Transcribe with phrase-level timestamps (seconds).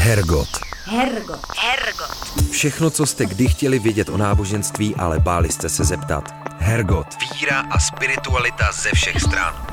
[0.00, 0.48] Hergot.
[0.84, 1.40] Hergot.
[1.56, 2.50] Hergot.
[2.50, 6.24] Všechno, co jste kdy chtěli vědět o náboženství, ale báli jste se zeptat.
[6.58, 7.06] Hergot.
[7.34, 9.66] Víra a spiritualita ze všech stran.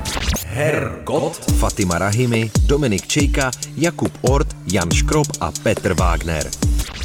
[0.46, 1.36] Hergot.
[1.58, 6.50] Fatima Rahimi, Dominik Čejka, Jakub Ort, Jan Škrob a Petr Wagner.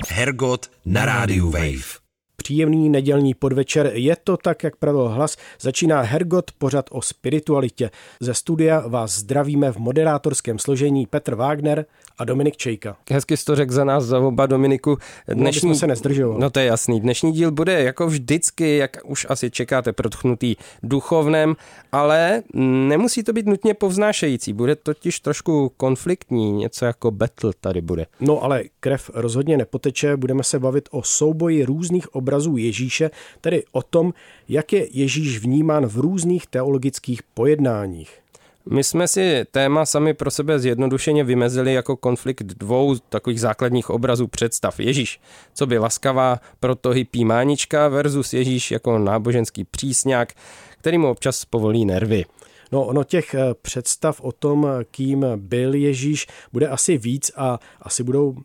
[0.10, 2.04] Hergot na rádiu Wave.
[2.36, 7.92] Příjemný nedělní podvečer, je to tak, jak pravil hlas, začíná Hergot pořad o spiritualitě.
[8.20, 11.86] Ze studia vás zdravíme v moderátorském složení Petr Wagner
[12.18, 12.98] a Dominik Čejka.
[13.12, 14.98] Hezky jsi to řekl za nás, za oba Dominiku.
[15.28, 15.70] Dnešní...
[15.70, 16.40] No, se nezdržoval.
[16.40, 17.02] No to je jasný.
[17.02, 21.56] Dnešní díl bude jako vždycky, jak už asi čekáte, protchnutý duchovnem,
[21.92, 24.54] ale nemusí to být nutně povznášející.
[24.54, 28.06] Bude totiž trošku konfliktní, něco jako battle tady bude.
[28.20, 33.82] No ale krev rozhodně nepoteče, budeme se bavit o souboji různých obrazů Ježíše, tedy o
[33.82, 34.14] tom,
[34.50, 38.23] jak je Ježíš vnímán v různých teologických pojednáních.
[38.70, 44.28] My jsme si téma sami pro sebe zjednodušeně vymezili jako konflikt dvou takových základních obrazů
[44.28, 44.80] představ.
[44.80, 45.22] Ježíš,
[45.54, 50.34] co by laskavá proto hippie mánička versus Ježíš jako náboženský přísňák,
[50.78, 52.26] který mu občas povolí nervy.
[52.72, 58.04] No, ono těch eh, představ o tom, kým byl Ježíš, bude asi víc a asi
[58.04, 58.36] budou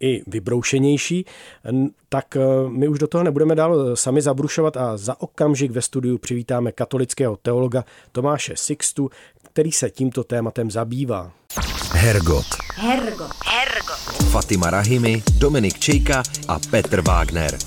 [0.00, 1.26] i vybroušenější,
[2.08, 5.82] tak eh, my už do toho nebudeme dál eh, sami zabrušovat a za okamžik ve
[5.82, 9.10] studiu přivítáme katolického teologa Tomáše Sixtu,
[9.54, 11.32] který se tímto tématem zabývá.
[11.92, 12.46] Hergot.
[12.74, 13.30] Hergot.
[13.46, 14.30] Hergot.
[14.30, 17.58] Fatima Rahimi, Dominik Čejka a Petr Wagner.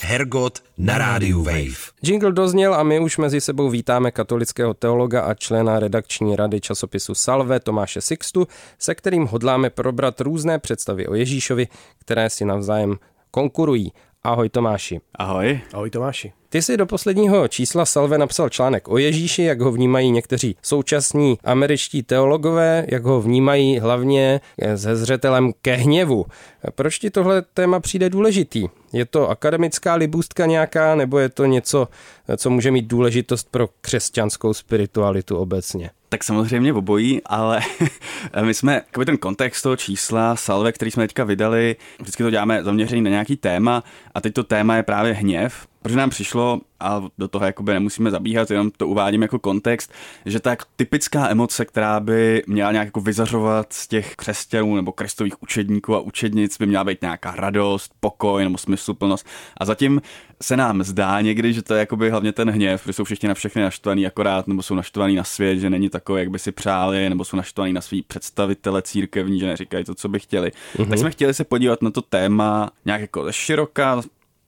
[0.00, 1.90] Hergot na rádiu Wave.
[2.02, 7.14] Jingle dozněl a my už mezi sebou vítáme katolického teologa a člena redakční rady časopisu
[7.14, 8.46] Salve Tomáše Sixtu,
[8.78, 11.68] se kterým hodláme probrat různé představy o Ježíšovi,
[11.98, 12.96] které si navzájem
[13.30, 13.92] konkurují.
[14.22, 15.00] Ahoj Tomáši.
[15.14, 15.60] Ahoj.
[15.72, 16.32] Ahoj Tomáši.
[16.54, 21.38] Ty si do posledního čísla Salve napsal článek o Ježíši, jak ho vnímají někteří současní
[21.44, 24.40] američtí teologové, jak ho vnímají hlavně
[24.76, 26.26] se zřetelem ke hněvu.
[26.74, 28.66] Proč ti tohle téma přijde důležitý?
[28.92, 31.88] Je to akademická libůstka nějaká, nebo je to něco,
[32.36, 35.90] co může mít důležitost pro křesťanskou spiritualitu obecně?
[36.08, 37.60] Tak samozřejmě obojí, ale
[38.42, 42.64] my jsme, jakoby ten kontext toho čísla Salve, který jsme teďka vydali, vždycky to děláme
[42.64, 43.84] zaměřený na nějaký téma
[44.14, 48.10] a teď to téma je právě hněv, protože nám přišlo, a do toho jakoby nemusíme
[48.10, 49.92] zabíhat, jenom to uvádím jako kontext,
[50.26, 55.42] že tak typická emoce, která by měla nějak jako vyzařovat z těch křesťanů nebo krestových
[55.42, 59.26] učedníků a učednic, by měla být nějaká radost, pokoj nebo smysluplnost.
[59.56, 60.02] A zatím
[60.42, 63.34] se nám zdá někdy, že to je jakoby hlavně ten hněv, že jsou všichni na
[63.34, 67.08] všechny naštvaný akorát, nebo jsou naštvaný na svět, že není takový, jak by si přáli,
[67.08, 70.52] nebo jsou naštvaný na svý představitele církevní, že neříkají to, co by chtěli.
[70.76, 70.88] Mm-hmm.
[70.88, 74.02] Tak jsme chtěli se podívat na to téma nějak jako široka,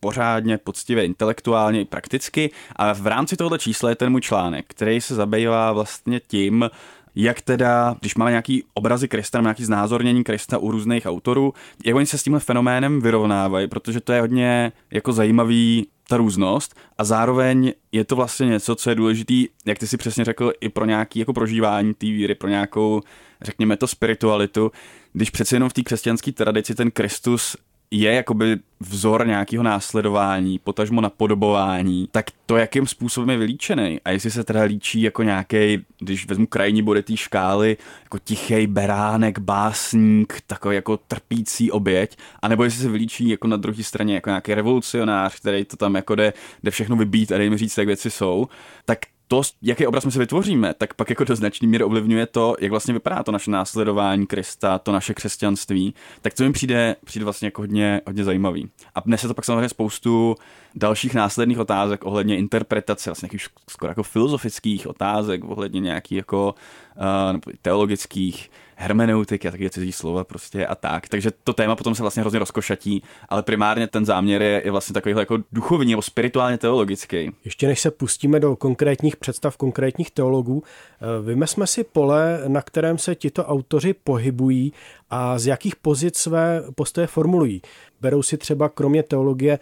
[0.06, 2.50] pořádně, poctivě, intelektuálně i prakticky.
[2.76, 6.70] A v rámci tohoto čísla je ten můj článek, který se zabývá vlastně tím,
[7.14, 12.06] jak teda, když máme nějaký obrazy Krista, nějaký znázornění Krista u různých autorů, jak oni
[12.06, 17.72] se s tímhle fenoménem vyrovnávají, protože to je hodně jako zajímavý ta různost a zároveň
[17.92, 21.18] je to vlastně něco, co je důležitý, jak ty si přesně řekl, i pro nějaký
[21.18, 23.02] jako prožívání té víry, pro nějakou,
[23.42, 24.70] řekněme to, spiritualitu,
[25.12, 27.56] když přece jenom v té křesťanské tradici ten Kristus
[27.90, 34.30] je jakoby vzor nějakého následování, potažmo napodobování, tak to, jakým způsobem je vylíčený a jestli
[34.30, 40.34] se teda líčí jako nějaký, když vezmu krajní body té škály, jako tichý beránek, básník,
[40.46, 45.40] takový jako trpící oběť, anebo jestli se vylíčí jako na druhé straně jako nějaký revolucionář,
[45.40, 46.32] který to tam jako jde,
[46.62, 48.48] jde všechno vybít a dej mi říct, jak věci jsou,
[48.84, 48.98] tak
[49.28, 52.70] to, jaký obraz my si vytvoříme, tak pak jako do značný míry ovlivňuje to, jak
[52.70, 57.46] vlastně vypadá to naše následování Krista, to naše křesťanství, tak to mi přijde, přijde vlastně
[57.46, 58.68] jako hodně, hodně zajímavý.
[58.94, 60.34] A dnes je to pak samozřejmě spoustu
[60.76, 66.54] dalších následných otázek ohledně interpretace, vlastně nějakých skoro jako filozofických otázek, ohledně nějakých jako
[66.96, 71.08] uh, teologických hermeneutiky a taky cizí slova prostě a tak.
[71.08, 74.94] Takže to téma potom se vlastně hrozně rozkošatí, ale primárně ten záměr je, je vlastně
[74.94, 77.32] takový jako duchovní nebo spirituálně teologický.
[77.44, 82.98] Ještě než se pustíme do konkrétních představ konkrétních teologů, eh, vymesme si pole, na kterém
[82.98, 84.72] se tito autoři pohybují
[85.10, 87.62] a z jakých pozic své postoje formulují.
[88.00, 89.58] Berou si třeba kromě teologie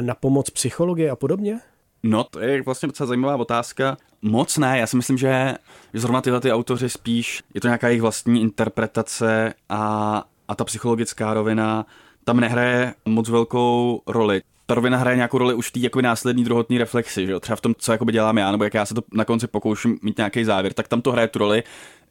[0.00, 1.60] na pomoc psychologie a podobně?
[2.02, 3.96] No, to je vlastně docela zajímavá otázka.
[4.22, 5.54] Moc ne, já si myslím, že
[5.94, 11.34] zrovna tyhle ty autoři spíš, je to nějaká jejich vlastní interpretace a, a ta psychologická
[11.34, 11.86] rovina
[12.24, 16.44] tam nehraje moc velkou roli ta rovina hraje nějakou roli už v té jako následní
[16.44, 17.40] druhotní reflexi, že jo?
[17.40, 20.18] třeba v tom, co dělám já, nebo jak já se to na konci pokouším mít
[20.18, 21.62] nějaký závěr, tak tam to hraje tu roli,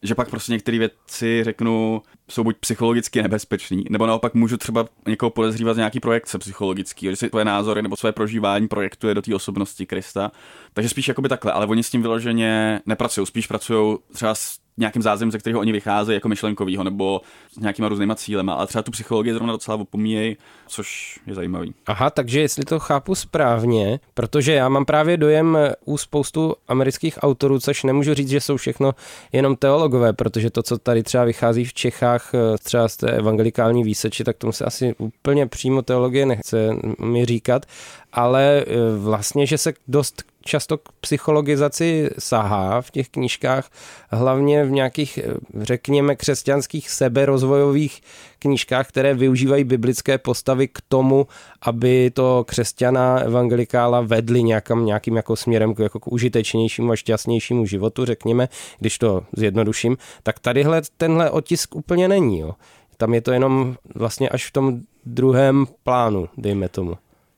[0.03, 5.29] že pak prostě některé věci řeknu, jsou buď psychologicky nebezpečný, nebo naopak můžu třeba někoho
[5.29, 9.35] podezřívat z nějaký projekce psychologický, že si tvoje názory nebo své prožívání projektuje do té
[9.35, 10.31] osobnosti Krista.
[10.73, 15.01] Takže spíš jakoby takhle, ale oni s tím vyloženě nepracují, spíš pracují třeba s nějakým
[15.01, 17.21] zázemím, ze kterého oni vycházejí jako myšlenkovýho nebo
[17.51, 20.37] s nějakýma různýma cílema, ale třeba tu psychologii zrovna docela opomíjejí,
[20.67, 21.73] což je zajímavý.
[21.85, 27.59] Aha, takže jestli to chápu správně, protože já mám právě dojem u spoustu amerických autorů,
[27.59, 28.91] což nemůžu říct, že jsou všechno
[29.31, 32.31] jenom teologové, protože to, co tady třeba vychází v Čechách,
[32.63, 36.69] třeba z té evangelikální výseči, tak tomu se asi úplně přímo teologie nechce
[36.99, 37.65] mi říkat,
[38.13, 38.65] ale
[38.97, 43.69] vlastně, že se dost často k psychologizaci sahá v těch knížkách,
[44.09, 45.19] hlavně v nějakých,
[45.59, 48.01] řekněme, křesťanských seberozvojových
[48.39, 51.27] knížkách, které využívají biblické postavy k tomu,
[51.61, 57.65] aby to křesťana evangelikála vedli nějakým, nějakým jako směrem k, jako k užitečnějšímu a šťastnějšímu
[57.65, 58.49] životu, řekněme,
[58.79, 62.39] když to zjednoduším, tak tadyhle tenhle otisk úplně není.
[62.39, 62.51] Jo.
[62.97, 66.97] Tam je to jenom vlastně až v tom druhém plánu, dejme tomu.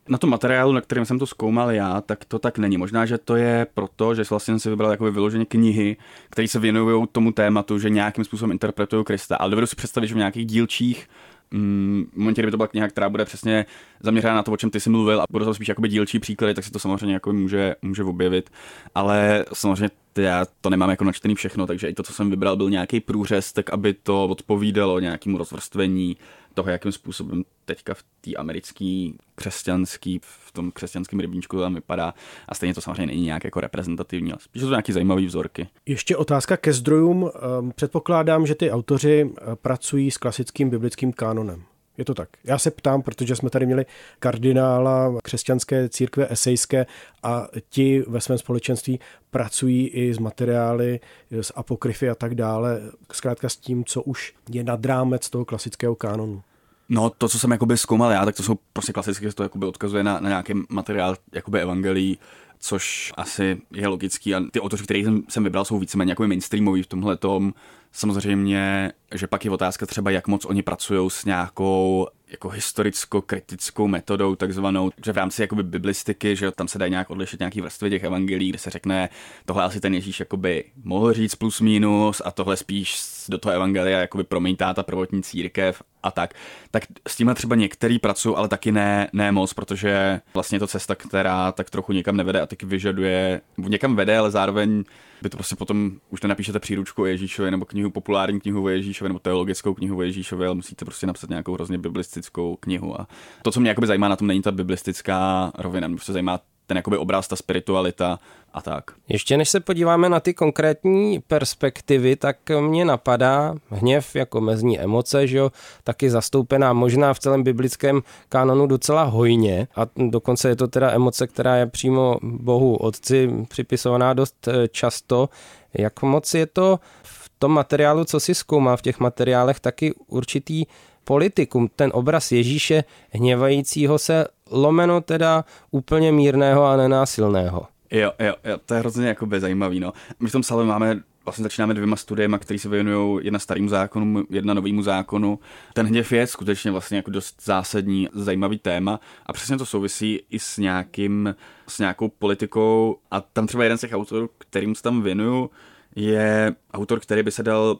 [0.09, 2.77] Na tom materiálu, na kterém jsem to zkoumal já, tak to tak není.
[2.77, 5.97] Možná, že to je proto, že vlastně jsem si vybral jakoby vyloženě knihy,
[6.29, 9.35] které se věnují tomu tématu, že nějakým způsobem interpretují Krista.
[9.35, 11.07] Ale dovedu si představit, že v nějakých dílčích
[11.51, 13.65] mm, v momentě, kdyby to byla kniha, která bude přesně
[13.99, 16.53] zaměřená na to, o čem ty jsi mluvil a bude to spíš jakoby dílčí příklady,
[16.53, 18.49] tak si to samozřejmě jako může, může objevit.
[18.95, 22.69] Ale samozřejmě já to nemám jako načtený všechno, takže i to, co jsem vybral, byl
[22.69, 26.17] nějaký průřez, tak aby to odpovídalo nějakému rozvrstvení
[26.55, 32.13] toho, jakým způsobem teďka v té americké křesťanský, v tom křesťanském rybníčku tam vypadá.
[32.49, 35.67] A stejně to samozřejmě není nějak jako reprezentativní, ale spíš to nějaký zajímavý vzorky.
[35.85, 37.31] Ještě otázka ke zdrojům.
[37.59, 41.63] Ehm, předpokládám, že ty autoři eh, pracují s klasickým biblickým kánonem.
[41.97, 42.29] Je to tak.
[42.43, 43.85] Já se ptám, protože jsme tady měli
[44.19, 46.85] kardinála křesťanské církve esejské
[47.23, 48.99] a ti ve svém společenství
[49.31, 50.99] pracují i s materiály,
[51.41, 52.81] z apokryfy a tak dále,
[53.11, 56.41] zkrátka s tím, co už je nad rámec toho klasického kánonu.
[56.89, 60.03] No, to, co jsem jakoby zkoumal já, tak to jsou prostě klasické, to jakoby odkazuje
[60.03, 62.17] na, na nějaký materiál jakoby evangelii,
[62.65, 66.83] což asi je logický a ty autoři, které jsem, jsem vybral, jsou víceméně jako mainstreamový
[66.83, 67.53] v tomhle tom.
[67.91, 74.35] Samozřejmě, že pak je otázka třeba, jak moc oni pracují s nějakou jako historicko-kritickou metodou
[74.35, 78.03] takzvanou, že v rámci jakoby biblistiky, že tam se dají nějak odlišit nějaký vrstvy těch
[78.03, 79.09] evangelí, kde se řekne,
[79.45, 82.95] tohle asi ten Ježíš jakoby mohl říct plus minus a tohle spíš
[83.29, 86.33] do toho evangelia jakoby promítá ta prvotní církev a tak.
[86.71, 90.67] Tak s tímhle třeba některý pracují, ale taky ne, ne moc, protože vlastně je to
[90.67, 94.83] cesta, která tak trochu někam nevede a taky vyžaduje, někam vede, ale zároveň
[95.21, 99.09] by to prostě potom už nenapíšete příručku o Ježíšovi nebo knihu, populární knihu o Ježíšovi
[99.09, 103.01] nebo teologickou knihu o Ježíšovi, ale musíte prostě napsat nějakou hrozně biblistickou knihu.
[103.01, 103.07] A
[103.41, 106.77] to, co mě jakoby zajímá na tom, není ta biblistická rovina, mě prostě zajímá ten
[106.77, 108.19] jakoby obraz, ta spiritualita
[108.55, 108.83] a tak.
[109.09, 115.27] Ještě než se podíváme na ty konkrétní perspektivy, tak mě napadá hněv jako mezní emoce,
[115.27, 115.51] že jo,
[115.83, 121.27] taky zastoupená možná v celém biblickém kanonu docela hojně a dokonce je to teda emoce,
[121.27, 125.29] která je přímo Bohu Otci připisovaná dost eh, často.
[125.73, 130.65] Jak moc je to v tom materiálu, co si zkoumá v těch materiálech, taky určitý
[131.03, 137.74] politikum, ten obraz Ježíše hněvajícího se lomeno teda úplně mírného a nenásilného.
[137.95, 139.93] Jo, jo, jo, to je hrozně jako zajímavý, no.
[140.19, 144.23] My v tom salve máme vlastně začínáme dvěma studiemi, které se věnují jedna starým zákonu,
[144.29, 145.39] jedna novému zákonu.
[145.73, 150.39] Ten hněv je skutečně vlastně jako dost zásadní, zajímavý téma a přesně to souvisí i
[150.39, 151.35] s nějakým,
[151.67, 155.49] s nějakou politikou a tam třeba jeden z těch autorů, kterým se tam věnuju,
[155.95, 157.79] je autor, který by se dal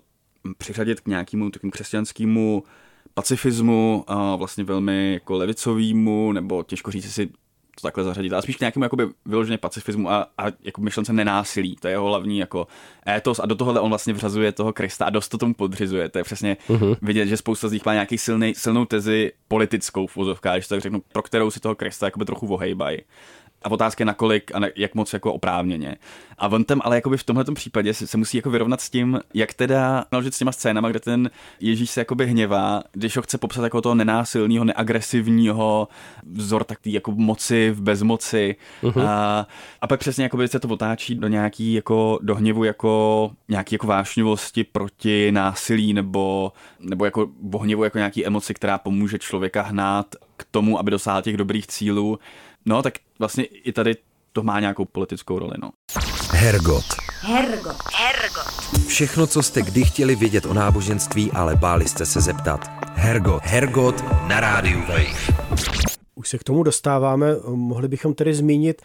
[0.58, 2.64] přiřadit k nějakému takovému křesťanskému
[3.14, 7.30] pacifismu, a vlastně velmi jako levicovýmu, nebo těžko říct, si
[7.75, 11.75] to takhle zařadit, ale spíš k nějakému jakoby vyloženě pacifismu a, a jako myšlence nenásilí.
[11.75, 12.67] To je jeho hlavní jako
[13.10, 16.10] étos a do tohohle on vlastně vřazuje toho Krista a dost to tomu podřizuje.
[16.10, 16.98] To je přesně uh-huh.
[17.01, 20.82] vidět, že spousta z nich má nějaký silný, silnou tezi politickou v vozovkách, když tak
[20.82, 22.98] řeknu, pro kterou si toho Krista jakoby trochu vohejbají
[23.65, 25.95] a otázka je nakolik a na, jak moc jako oprávněně.
[26.38, 29.19] A on tam ale jakoby v tomhle případě se, se, musí jako vyrovnat s tím,
[29.34, 31.29] jak teda naložit s těma scénama, kde ten
[31.60, 35.88] Ježíš se jakoby hněvá, když ho chce popsat jako toho nenásilného, neagresivního
[36.31, 38.55] vzor tak jako moci v bezmoci.
[38.84, 39.07] Uh-huh.
[39.07, 39.48] A,
[39.81, 43.88] a pak přesně jakoby se to otáčí do nějaký jako do hněvu jako nějaký jako
[43.88, 47.29] vášnivosti proti násilí nebo, nebo jako
[47.62, 52.19] hněvu jako nějaký emoci, která pomůže člověka hnát k tomu, aby dosáhl těch dobrých cílů.
[52.65, 53.95] No, tak vlastně i tady
[54.34, 55.72] to má nějakou politickou roli, no.
[56.31, 56.86] Hergot.
[57.22, 57.75] Hergot.
[57.93, 58.88] Hergot.
[58.88, 62.69] Všechno, co jste kdy chtěli vědět o náboženství, ale báli jste se zeptat.
[62.93, 63.43] Hergot.
[63.43, 65.45] Hergot na rádiu Wave.
[66.15, 68.81] Už se k tomu dostáváme, mohli bychom tedy zmínit,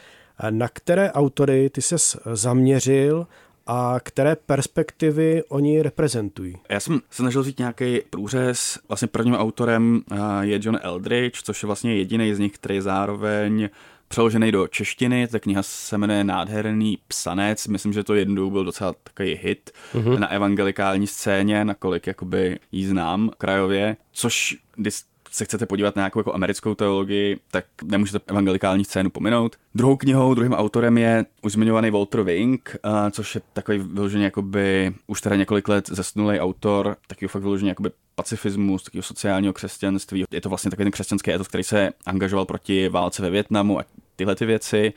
[0.50, 3.26] na které autory ty ses zaměřil
[3.73, 6.57] a které perspektivy oni reprezentují.
[6.69, 8.79] Já jsem se snažil vzít nějaký průřez.
[8.89, 12.83] Vlastně prvním autorem eh, je John Eldridge, což je vlastně jediný z nich, který je
[12.83, 13.69] zároveň
[14.09, 15.29] přeložený do češtiny.
[15.29, 17.67] Ta kniha se jmenuje Nádherný psanec.
[17.67, 20.19] Myslím, že to jednou byl docela takový hit uh-huh.
[20.19, 23.97] na evangelikální scéně, nakolik jakoby jí znám krajově.
[24.12, 24.95] Což, když
[25.30, 29.56] se chcete podívat na nějakou jako americkou teologii, tak nemůžete evangelikální scénu pominout.
[29.75, 32.76] Druhou knihou, druhým autorem je už zmiňovaný Walter Wink,
[33.10, 37.90] což je takový vyložený jakoby už teda několik let zesnulý autor, takový fakt vyložený jakoby
[38.14, 40.25] pacifismus, takového sociálního křesťanství.
[40.30, 43.84] Je to vlastně takový ten křesťanský etos, který se angažoval proti válce ve Větnamu a
[44.16, 44.92] tyhle ty věci.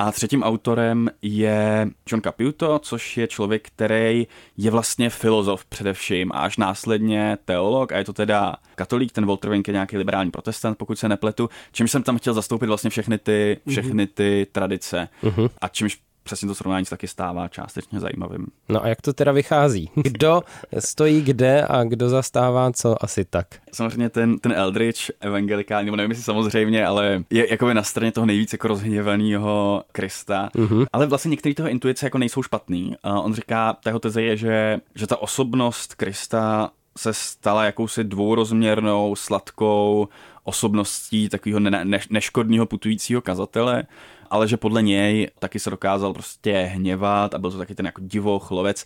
[0.00, 4.26] A třetím autorem je John Caputo, což je člověk, který
[4.56, 7.92] je vlastně filozof především a až následně teolog.
[7.92, 11.48] A je to teda katolík, ten Walter Wink je nějaký liberální protestant, pokud se nepletu,
[11.72, 15.08] čímž jsem tam chtěl zastoupit vlastně všechny ty, všechny ty tradice.
[15.22, 15.50] Uh-huh.
[15.60, 18.46] a čímž přesně to srovnání se taky stává částečně zajímavým.
[18.68, 19.90] No a jak to teda vychází?
[19.94, 20.42] Kdo
[20.78, 23.46] stojí kde a kdo zastává co asi tak?
[23.72, 28.26] Samozřejmě ten, ten Eldridge evangelikální, nebo nevím jestli samozřejmě, ale je jakoby na straně toho
[28.26, 30.50] nejvíce jako rozhněvaného Krista.
[30.54, 30.86] Mm-hmm.
[30.92, 32.96] Ale vlastně některé toho intuice jako nejsou špatný.
[33.04, 38.04] Uh, on říká, ta jeho teze je, že, že ta osobnost Krista se stala jakousi
[38.04, 40.08] dvourozměrnou, sladkou
[40.44, 43.84] osobností takového ne- ne- neškodného putujícího kazatele,
[44.30, 48.00] ale že podle něj taky se dokázal prostě hněvat a byl to taky ten jako
[48.04, 48.84] divoch, lovec.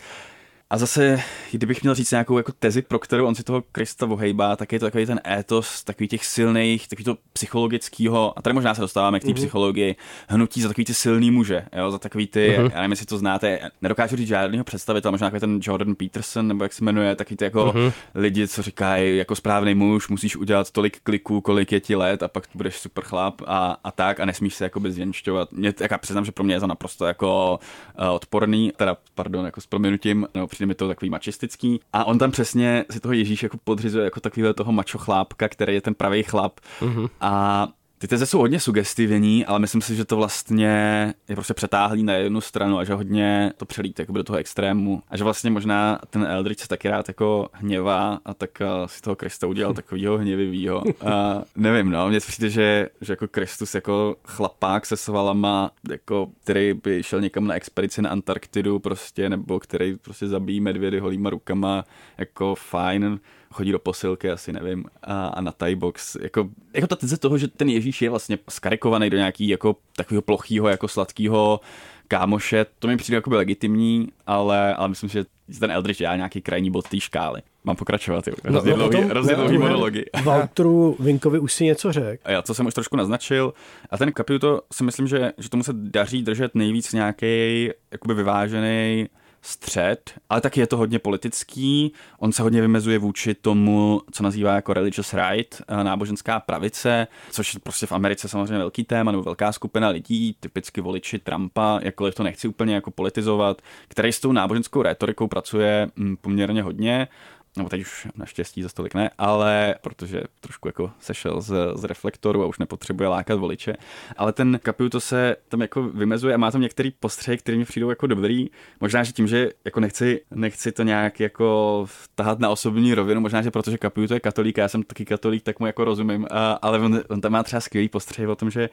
[0.74, 4.56] A zase, kdybych měl říct nějakou jako tezi, pro kterou on si toho Krista vohejbá,
[4.56, 8.74] tak je to takový ten étos, takový těch silných, takový to psychologického, a tady možná
[8.74, 9.34] se dostáváme k té mm-hmm.
[9.34, 9.96] psychologii,
[10.28, 12.70] hnutí za takový ty silný muže, jo, za takový ty, mm-hmm.
[12.72, 16.64] já nevím, jestli to znáte, nedokážu říct žádného představitele, možná takový ten Jordan Peterson, nebo
[16.64, 17.92] jak se jmenuje, taky ty jako mm-hmm.
[18.14, 22.28] lidi, co říkají, jako správný muž, musíš udělat tolik kliků, kolik je ti let a
[22.28, 25.52] pak budeš super chlap a, a tak a nesmíš se jako zvěnčovat.
[25.52, 27.58] Mě, jak přiznám, že pro mě je to naprosto jako
[27.98, 31.80] uh, odporný, teda, pardon, jako s proměnutím, nebo přijde mi to takový mačistický.
[31.92, 35.74] A on tam přesně si toho Ježíš jako podřizuje jako takovýhle toho mačo chlápka, který
[35.74, 36.60] je ten pravý chlap.
[36.80, 37.08] Mm-hmm.
[37.20, 42.02] A ty teze jsou hodně sugestivní, ale myslím si, že to vlastně je prostě přetáhlý
[42.02, 45.02] na jednu stranu a že hodně to přelít jako do toho extrému.
[45.08, 48.50] A že vlastně možná ten Eldritch se taky rád jako hněvá a tak
[48.86, 50.82] si toho Krista udělal takovýho hněvivýho.
[51.00, 56.74] A nevím, no, mně přijde, že, že jako Kristus jako chlapák se svalama, jako, který
[56.74, 61.84] by šel někam na expedici na Antarktidu prostě, nebo který prostě zabíjí medvědy holýma rukama,
[62.18, 63.20] jako fajn
[63.54, 66.16] chodí do posilky, asi nevím, a, a na Thai box.
[66.20, 70.22] Jako, jako ta teze toho, že ten Ježíš je vlastně skarikovaný do nějaký jako takového
[70.22, 71.60] plochého, jako sladkého
[72.08, 75.24] kámoše, to mi přijde jako by legitimní, ale, ale myslím, že
[75.60, 77.42] ten Eldridge dělá nějaký krajní bod té škály.
[77.64, 78.34] Mám pokračovat, jo.
[78.44, 80.04] Hrozně no, dlouhý, hrozně dlouhý monology.
[80.22, 82.22] Valtru Vinkovi už si něco řekl.
[82.24, 83.54] A já, co jsem už trošku naznačil.
[83.90, 89.08] A ten Caputo si myslím, že, že tomu se daří držet nejvíc nějaký jakoby vyvážený
[89.46, 91.92] střed, ale taky je to hodně politický.
[92.18, 97.54] On se hodně vymezuje vůči tomu, co nazývá jako religious right, eh, náboženská pravice, což
[97.54, 102.14] je prostě v Americe samozřejmě velký téma, nebo velká skupina lidí, typicky voliči Trumpa, jakkoliv
[102.14, 107.08] to nechci úplně jako politizovat, který s tou náboženskou retorikou pracuje mm, poměrně hodně
[107.56, 112.42] nebo teď už naštěstí za stolik ne, ale protože trošku jako sešel z, z reflektoru
[112.42, 113.74] a už nepotřebuje lákat voliče.
[114.16, 117.90] Ale ten to se tam jako vymezuje a má tam některý postřeh, který mi přijdou
[117.90, 118.50] jako dobrý.
[118.80, 123.42] Možná, že tím, že jako nechci, nechci to nějak jako tahat na osobní rovinu, možná,
[123.42, 126.78] že protože to je katolík, já jsem taky katolík, tak mu jako rozumím, a, ale
[126.78, 128.68] on, on tam má třeba skvělý postřeh o tom, že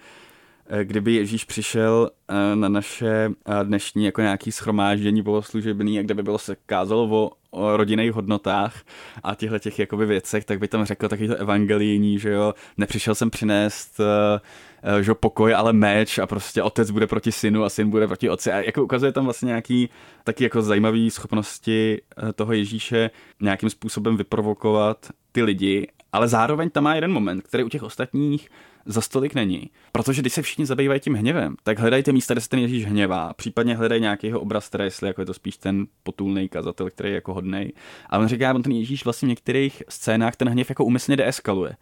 [0.83, 6.37] kdyby Ježíš přišel eh, na naše eh, dnešní jako nějaký schromáždění bohoslužebný, kde by bylo
[6.37, 8.81] se kázalo o, o rodinných hodnotách
[9.23, 13.15] a těchto těch jakoby věcech, tak by tam řekl taky to evangelijní, že jo, nepřišel
[13.15, 14.01] jsem přinést
[15.01, 18.51] že pokoj, ale meč a prostě otec bude proti synu a syn bude proti otci.
[18.51, 19.89] A jako ukazuje tam vlastně nějaký
[20.23, 22.01] taky jako zajímavý schopnosti
[22.35, 23.09] toho Ježíše
[23.41, 28.49] nějakým způsobem vyprovokovat ty lidi, ale zároveň tam má jeden moment, který u těch ostatních
[28.85, 29.69] za stolik není.
[29.91, 33.33] Protože když se všichni zabývají tím hněvem, tak hledajte místa, kde se ten Ježíš hněvá,
[33.33, 37.15] případně hledají nějakého obraz, který jestli jako je to spíš ten potulný kazatel, který je
[37.15, 37.73] jako hodnej.
[38.09, 41.75] A on říká, on ten Ježíš vlastně v některých scénách ten hněv jako umyslně deeskaluje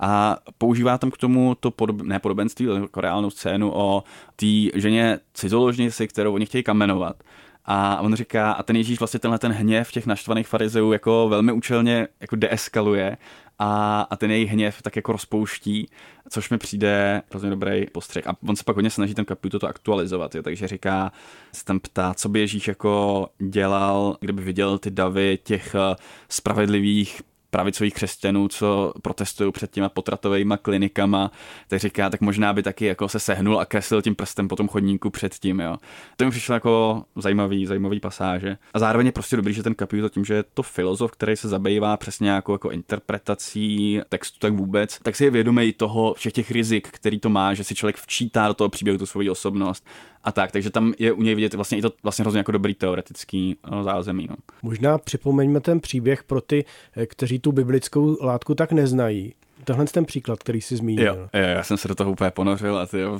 [0.00, 4.04] a používá tam k tomu to podob, ne podobenství, ale jako reálnou scénu o
[4.36, 7.22] té ženě cizoložnici, kterou oni chtějí kamenovat.
[7.64, 11.52] A on říká, a ten Ježíš vlastně tenhle ten hněv těch naštvaných farizeů jako velmi
[11.52, 13.16] účelně jako deeskaluje
[13.58, 15.88] a, a ten jejich hněv tak jako rozpouští,
[16.30, 18.26] což mi přijde hrozně dobrý postřeh.
[18.26, 21.12] A on se pak hodně snaží ten Caputo to aktualizovat, jo, takže říká,
[21.52, 25.96] se tam ptá, co by Ježíš jako dělal, kdyby viděl ty davy těch eh,
[26.28, 27.22] spravedlivých
[27.56, 31.30] pravicových křesťanů, co protestují před těma potratovými klinikama,
[31.68, 34.68] tak říká, tak možná by taky jako se sehnul a kreslil tím prstem po tom
[34.68, 35.76] chodníku předtím, jo.
[36.16, 38.58] To mi přišlo jako zajímavý, zajímavý pasáže.
[38.74, 41.48] A zároveň je prostě dobrý, že ten Caputo tím, že je to filozof, který se
[41.48, 46.50] zabývá přesně jako, jako interpretací textu, tak vůbec, tak si je vědomý toho všech těch
[46.50, 49.86] rizik, který to má, že si člověk včítá do toho příběhu tu svoji osobnost
[50.26, 52.74] a tak, takže tam je u něj vidět vlastně i to vlastně hrozně jako dobrý
[52.74, 54.26] teoretický no, zázemí.
[54.30, 54.36] No.
[54.62, 56.64] Možná připomeňme ten příběh pro ty,
[56.96, 59.34] eh, kteří tu biblickou látku tak neznají.
[59.64, 61.06] Tohle ten příklad, který jsi zmínil.
[61.06, 63.18] Jo, jo, já jsem se do toho úplně ponořil a ty jo,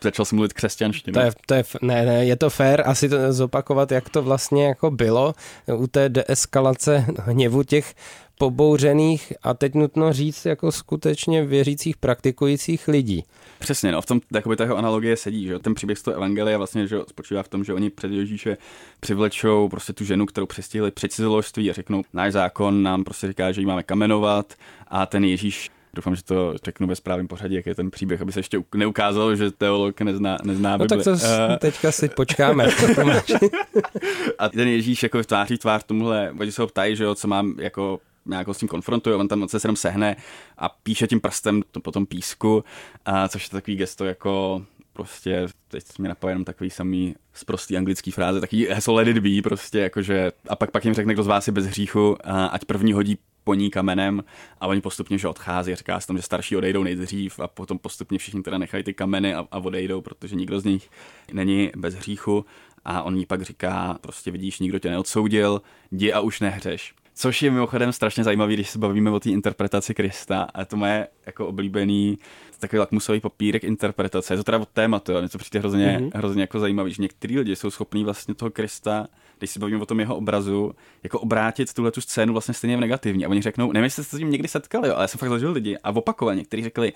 [0.00, 1.14] začal jsem mluvit křesťanštinu.
[1.14, 4.66] To je, to je, ne, ne, je to fér asi to zopakovat, jak to vlastně
[4.66, 5.34] jako bylo
[5.76, 7.94] u té deeskalace hněvu těch
[8.38, 13.24] pobouřených a teď nutno říct jako skutečně věřících, praktikujících lidí.
[13.58, 16.58] Přesně, no, v tom jakoby ta jeho analogie sedí, že ten příběh z toho evangelia
[16.58, 18.56] vlastně že spočívá v tom, že oni před Ježíše
[19.00, 23.52] přivlečou prostě tu ženu, kterou přestihli před cizoložství a řeknou, náš zákon nám prostě říká,
[23.52, 24.54] že ji máme kamenovat
[24.88, 28.32] a ten Ježíš Doufám, že to řeknu ve správném pořadí, jak je ten příběh, aby
[28.32, 31.18] se ještě neukázalo, že teolog nezná, nezná No tak to uh,
[31.58, 32.66] teďka si počkáme.
[34.38, 37.54] a ten Ježíš jako tváří tvář tomuhle, oni se ho ptají, že jo, co mám
[37.58, 40.16] jako nějak s tím konfrontuje, on tam se jenom sehne
[40.58, 42.64] a píše tím prstem to po tom písku,
[43.04, 48.10] a což je takový gesto jako prostě, teď mi napadá jenom takový samý zprostý anglický
[48.10, 51.26] fráze, takový heslo let it be, prostě jakože, a pak, pak jim řekne, kdo z
[51.26, 54.24] vás je bez hříchu, a ať první hodí po ní kamenem
[54.60, 58.18] a oni postupně že odchází, říká se tam, že starší odejdou nejdřív a potom postupně
[58.18, 60.90] všichni teda nechají ty kameny a, a odejdou, protože nikdo z nich
[61.32, 62.44] není bez hříchu
[62.84, 66.94] a on jí pak říká, prostě vidíš, nikdo tě neodsoudil, jdi a už nehřeš.
[67.18, 70.46] Což je mimochodem strašně zajímavý, když se bavíme o té interpretaci Krista.
[70.54, 72.18] A to moje jako oblíbený
[72.58, 74.34] takový lakmusový papírek interpretace.
[74.34, 76.10] Je to teda od tématu, ale mě to přijde hrozně, mm-hmm.
[76.14, 79.06] hrozně jako zajímavý, že některý lidi jsou schopní vlastně toho Krista,
[79.38, 82.80] když si bavíme o tom jeho obrazu, jako obrátit tuhle tu scénu vlastně stejně v
[82.80, 83.26] negativní.
[83.26, 85.30] A oni řeknou, nevím, jestli jste se s tím někdy setkali, ale já jsem fakt
[85.30, 86.92] zažil lidi a opakovaně, kteří řekli,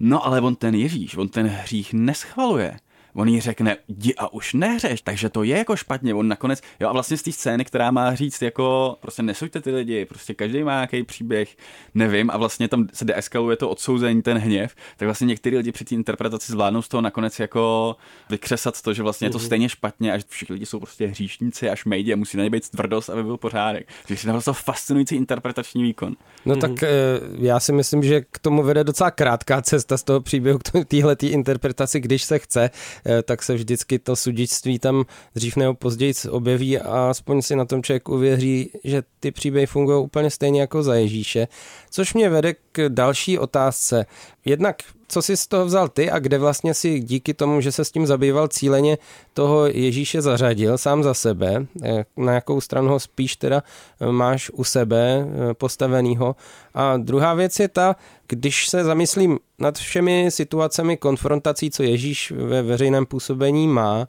[0.00, 2.76] no ale on ten Ježíš, on ten hřích neschvaluje
[3.14, 6.88] on jí řekne, jdi a už neřeš, takže to je jako špatně, on nakonec, jo
[6.88, 10.62] a vlastně z té scény, která má říct jako, prostě nesuďte ty lidi, prostě každý
[10.62, 11.56] má nějaký příběh,
[11.94, 15.84] nevím, a vlastně tam se deeskaluje to odsouzení, ten hněv, tak vlastně někteří lidi při
[15.84, 17.96] té interpretaci zvládnou z toho nakonec jako
[18.30, 19.46] vykřesat to, že vlastně je to mhm.
[19.46, 22.50] stejně špatně a že všichni lidi jsou prostě hříšníci a šmejdi a musí na ně
[22.50, 23.88] být tvrdost, aby byl pořádek.
[24.08, 26.16] Takže je to fascinující interpretační výkon.
[26.44, 26.80] No tak mhm.
[26.82, 30.84] eh, já si myslím, že k tomu vede docela krátká cesta z toho příběhu k
[30.88, 32.70] téhle interpretaci, když se chce.
[33.06, 37.64] Eh, tak se vždycky to sudičství tam dřív nebo později objeví a aspoň si na
[37.64, 41.48] tom člověk uvěří, že ty příběhy fungují úplně stejně jako za Ježíše.
[41.90, 44.06] Což mě vede k další otázce.
[44.44, 44.76] Jednak
[45.10, 47.90] co jsi z toho vzal ty a kde vlastně si díky tomu, že se s
[47.90, 48.98] tím zabýval cíleně,
[49.32, 53.62] toho Ježíše zařadil sám za sebe, eh, na jakou stranu ho spíš teda
[54.00, 56.36] eh, máš u sebe eh, postavenýho.
[56.74, 57.96] A druhá věc je ta,
[58.28, 64.06] když se zamyslím nad všemi situacemi konfrontací, co Ježíš ve veřejném působení má,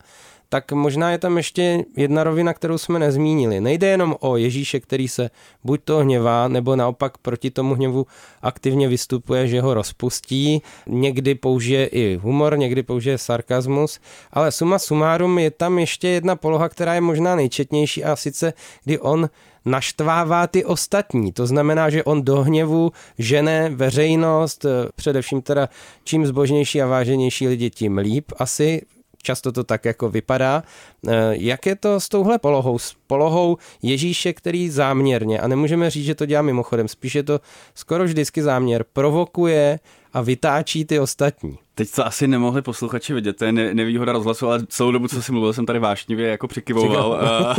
[0.53, 3.61] tak možná je tam ještě jedna rovina, kterou jsme nezmínili.
[3.61, 5.29] Nejde jenom o Ježíše, který se
[5.63, 8.05] buď to hněvá, nebo naopak proti tomu hněvu
[8.41, 10.61] aktivně vystupuje, že ho rozpustí.
[10.87, 13.99] Někdy použije i humor, někdy použije sarkazmus,
[14.33, 18.99] ale suma sumárum je tam ještě jedna poloha, která je možná nejčetnější a sice, kdy
[18.99, 19.29] on
[19.65, 21.31] naštvává ty ostatní.
[21.31, 25.69] To znamená, že on do hněvu žene veřejnost, především teda
[26.03, 28.81] čím zbožnější a váženější lidi, tím líp asi
[29.21, 30.63] často to tak jako vypadá.
[31.07, 32.79] Eh, jak je to s touhle polohou?
[32.79, 37.39] S polohou Ježíše, který záměrně, a nemůžeme říct, že to dělá mimochodem, spíš je to
[37.75, 39.79] skoro vždycky záměr, provokuje
[40.13, 41.57] a vytáčí ty ostatní.
[41.75, 45.35] Teď to asi nemohli posluchači vidět, to je nevýhoda rozhlasu, ale celou dobu, co jsem
[45.35, 47.55] mluvil, jsem tady vášnivě jako přikyvoval, a,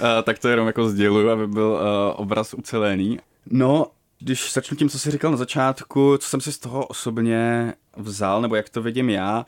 [0.00, 3.18] a, tak to jenom jako sděluju, aby byl a, obraz ucelený.
[3.50, 3.86] No,
[4.20, 8.42] když začnu tím, co jsi říkal na začátku, co jsem si z toho osobně vzal,
[8.42, 9.46] nebo jak to vidím já,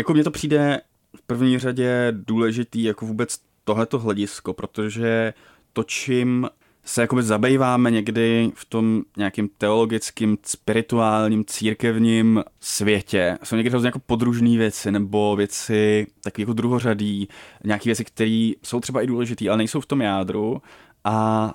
[0.00, 0.80] jako mně to přijde
[1.16, 5.34] v první řadě důležitý jako vůbec tohleto hledisko, protože
[5.72, 6.48] to, čím
[6.84, 13.38] se jakoby zabýváme někdy v tom nějakým teologickým, spirituálním, církevním světě.
[13.42, 17.28] Jsou někdy hrozně jako podružné věci nebo věci taky jako druhořadý,
[17.64, 20.62] nějaké věci, které jsou třeba i důležité, ale nejsou v tom jádru
[21.04, 21.50] a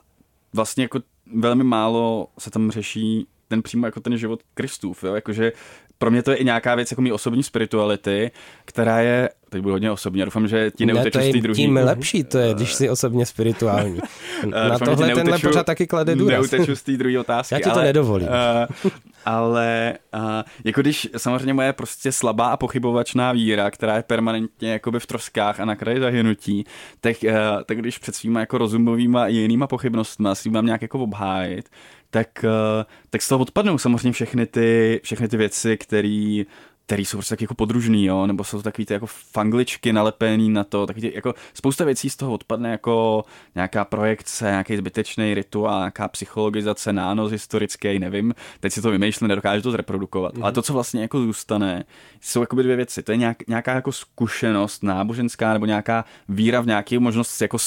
[0.54, 1.00] vlastně jako
[1.36, 5.16] velmi málo se tam řeší ten přímo jako ten život Kristův, jo?
[5.16, 5.52] jakože
[5.98, 8.32] pro mě to je i nějaká věc jako mý osobní spirituality,
[8.66, 11.56] která je, teď budu hodně osobní, já doufám, že ti neuteču ne, z té druhé.
[11.56, 14.00] Tím lepší to je, když jsi osobně spirituální.
[14.46, 16.52] Na tohle tenhle pořád taky klade důraz.
[16.52, 17.56] Neuteču z té druhé otázky.
[17.56, 18.28] Já ti to ale, nedovolím.
[18.28, 18.92] Uh,
[19.26, 20.22] ale uh,
[20.64, 25.60] jako když samozřejmě moje prostě slabá a pochybovačná víra, která je permanentně jakoby v troskách
[25.60, 26.66] a na kraji zahynutí,
[27.02, 27.32] tak, uh,
[27.66, 31.70] tak když před svýma jako rozumovýma a jinýma pochybnostma si mám nějak jako obhájit,
[32.16, 36.44] tak, eh, tak z toho odpadnou samozřejmě všechny ty, všechny ty věci, které
[36.86, 40.50] který jsou prostě taky jako podružný, jo, nebo jsou to takový ty jako fangličky nalepený
[40.50, 43.26] na to, taky ty, jako spousta věcí z toho odpadne jako
[43.56, 49.62] nějaká projekce, nějaký zbytečný rituál, nějaká psychologizace, nános historický, nevím, teď si to vymýšlím, nedokážu
[49.62, 50.44] to zreprodukovat, mm-hmm.
[50.44, 51.84] ale to, co vlastně jako zůstane,
[52.22, 56.68] jsou jako dvě věci, to je nějak, nějaká jako zkušenost náboženská nebo nějaká víra v
[56.68, 57.58] nějaký možnost jako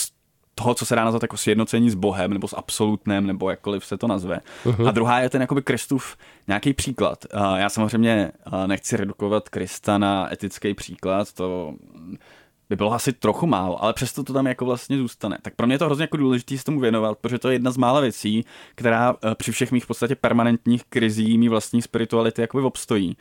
[0.59, 3.99] toho, co se dá nazvat jako sjednocení s Bohem nebo s absolutnem, nebo jakkoliv se
[3.99, 4.41] to nazve.
[4.65, 4.89] Uh-huh.
[4.89, 6.17] A druhá je ten jakoby Kristův
[6.49, 7.25] nějaký příklad.
[7.57, 8.33] Já samozřejmě
[8.67, 11.75] nechci redukovat Krista na etický příklad, to
[12.69, 15.39] by bylo asi trochu málo, ale přesto to tam jako vlastně zůstane.
[15.43, 17.71] Tak pro mě je to hrozně jako důležité se tomu věnovat, protože to je jedna
[17.71, 18.45] z mála věcí,
[18.75, 23.17] která e, při všech mých v podstatě permanentních krizí mý vlastní spirituality jakoby obstojí.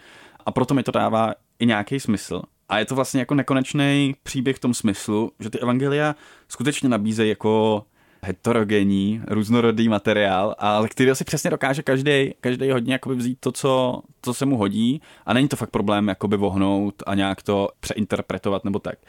[0.45, 2.41] A proto mi to dává i nějaký smysl.
[2.69, 6.15] A je to vlastně jako nekonečný příběh v tom smyslu, že ty evangelia
[6.47, 7.85] skutečně nabízejí jako
[8.21, 14.33] heterogenní, různorodý materiál, ale který asi přesně dokáže každý, každý hodně vzít to co, co
[14.33, 18.79] se mu hodí a není to fakt problém jakoby vohnout a nějak to přeinterpretovat nebo
[18.79, 18.99] tak.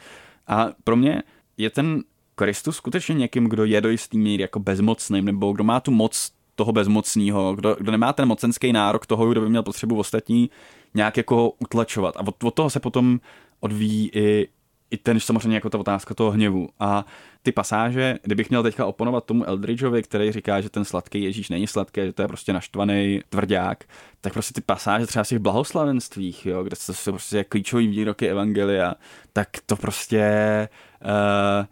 [0.47, 1.23] A pro mě
[1.57, 2.03] je ten
[2.35, 6.31] Kristus skutečně někým, kdo je do jistý míry jako bezmocným, nebo kdo má tu moc
[6.55, 10.49] toho bezmocného, kdo, kdo nemá ten mocenský nárok toho, kdo by měl potřebu ostatní
[10.93, 12.17] nějak jako utlačovat.
[12.17, 13.19] A od, od toho se potom
[13.59, 14.47] odvíjí i,
[14.91, 16.69] i ten samozřejmě jako ta otázka toho hněvu.
[16.79, 17.05] A
[17.43, 21.67] ty pasáže, kdybych měl teďka oponovat tomu Eldridgeovi, který říká, že ten sladký Ježíš není
[21.67, 23.83] sladký, že to je prostě naštvaný tvrdák,
[24.21, 28.93] tak prostě ty pasáže třeba v těch blahoslavenstvích, jo, kde jsou prostě klíčové výroky Evangelia,
[29.33, 30.69] tak to prostě
[31.01, 31.65] uh,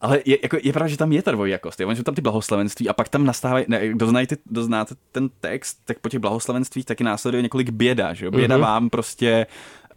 [0.00, 1.80] ale je, jako, je pravda, že tam je ta dvojjakost.
[1.80, 5.28] Je, že tam ty blahoslavenství a pak tam nastávají, ne, kdo, znají kdo znáte ten
[5.40, 8.30] text, tak po těch blahoslavenstvích taky následuje několik běda, že jo?
[8.30, 8.60] Běda mm-hmm.
[8.60, 9.46] vám prostě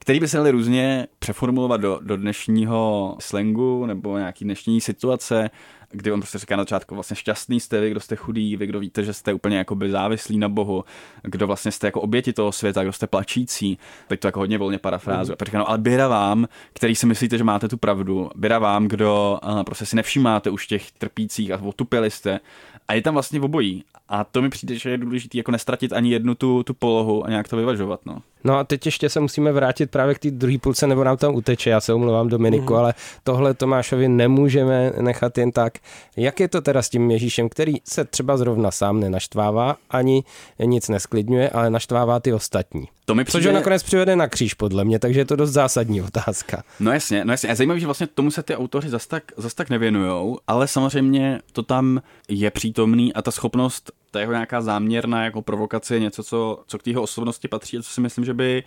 [0.03, 5.49] který by se dali různě přeformulovat do, do dnešního slangu nebo nějaký dnešní situace,
[5.91, 8.79] kdy on prostě říká na začátku vlastně šťastný jste vy, kdo jste chudý, vy, kdo
[8.79, 10.83] víte, že jste úplně jako závislí na Bohu,
[11.23, 13.77] kdo vlastně jste jako oběti toho světa, kdo jste plačící.
[14.07, 15.31] Teď to jako hodně volně parafrázu.
[15.31, 15.45] Mm.
[15.45, 19.39] Říká, no, ale běda vám, který si myslíte, že máte tu pravdu, běda vám, kdo
[19.43, 22.39] uh, prostě si nevšímáte už těch trpících a otupili jste.
[22.87, 23.83] A je tam vlastně v obojí.
[24.09, 27.29] A to mi přijde, že je důležité jako nestratit ani jednu tu, tu polohu a
[27.29, 27.99] nějak to vyvažovat.
[28.05, 28.21] No.
[28.43, 31.35] No a teď ještě se musíme vrátit právě k té druhé půlce, nebo nám tam
[31.35, 32.79] uteče, já se omlouvám Dominiku, mm.
[32.79, 32.93] ale
[33.23, 35.73] tohle Tomášovi nemůžeme nechat jen tak.
[36.17, 40.23] Jak je to teda s tím Ježíšem, který se třeba zrovna sám nenaštvává, ani
[40.65, 42.87] nic nesklidňuje, ale naštvává ty ostatní?
[43.05, 43.39] To mi přijde...
[43.39, 46.63] Což ho nakonec přivede na kříž, podle mě, takže je to dost zásadní otázka.
[46.79, 47.49] No jasně, no jasně.
[47.49, 51.39] A zajímavé, že vlastně tomu se ty autoři zas tak, zas tak nevěnujou, ale samozřejmě
[51.51, 56.23] to tam je přítomný a ta schopnost ta jeho nějaká záměrná jako provokace je něco,
[56.23, 58.63] co, co k jeho osobnosti patří a co si myslím, že by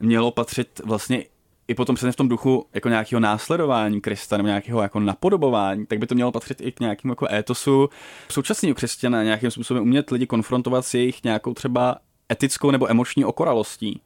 [0.00, 1.24] mělo patřit vlastně
[1.68, 5.98] i potom přesně v tom duchu jako nějakého následování Krista nebo nějakého jako napodobování, tak
[5.98, 7.88] by to mělo patřit i k nějakému jako étosu
[8.28, 11.96] současného křesťana, nějakým způsobem umět lidi konfrontovat s jejich nějakou třeba
[12.32, 14.00] etickou nebo emoční okoralostí.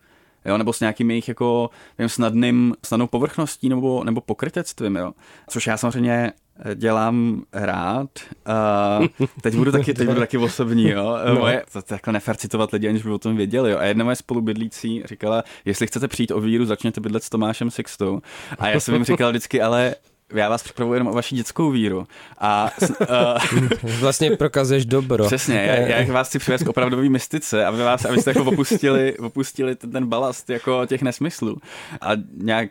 [0.44, 5.12] Jo, nebo s nějakým jejich jako nevím, snadným, snadnou povrchností nebo, nebo pokrytectvím, jo.
[5.48, 6.32] Což já samozřejmě
[6.74, 8.08] dělám rád.
[9.20, 11.18] Uh, teď budu taky, teď budu taky osobní, jo.
[11.28, 11.34] No.
[11.34, 13.78] Moje, to, to jako nefer citovat lidi, aniž by o tom věděli, jo.
[13.78, 18.20] A jedna moje spolubydlící říkala, jestli chcete přijít o víru, začněte bydlet s Tomášem Sixtou.
[18.58, 19.94] A já jsem jim říkal vždycky, ale
[20.34, 22.06] já vás připravuji jenom o vaši dětskou víru.
[22.38, 23.68] A, uh,
[24.00, 25.26] vlastně prokazuješ dobro.
[25.26, 29.76] Přesně, já, já vás chci přivést k opravdový mystice, aby vás, abyste jako opustili, opustili
[29.76, 31.56] ten, ten balast jako těch nesmyslů.
[32.00, 32.70] A nějak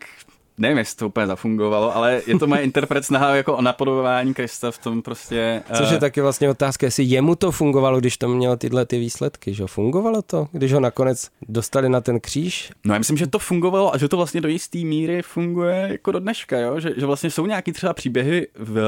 [0.58, 4.70] nevím, jestli to úplně zafungovalo, ale je to moje interpret snaha jako o napodobování Krista
[4.70, 5.62] v tom prostě.
[5.72, 6.00] Což je uh...
[6.00, 10.22] taky vlastně otázka, jestli jemu to fungovalo, když to mělo tyhle ty výsledky, že fungovalo
[10.22, 12.70] to, když ho nakonec dostali na ten kříž?
[12.84, 16.12] No já myslím, že to fungovalo a že to vlastně do jisté míry funguje jako
[16.12, 16.80] do dneška, jo?
[16.80, 18.80] Že, že vlastně jsou nějaký třeba příběhy v,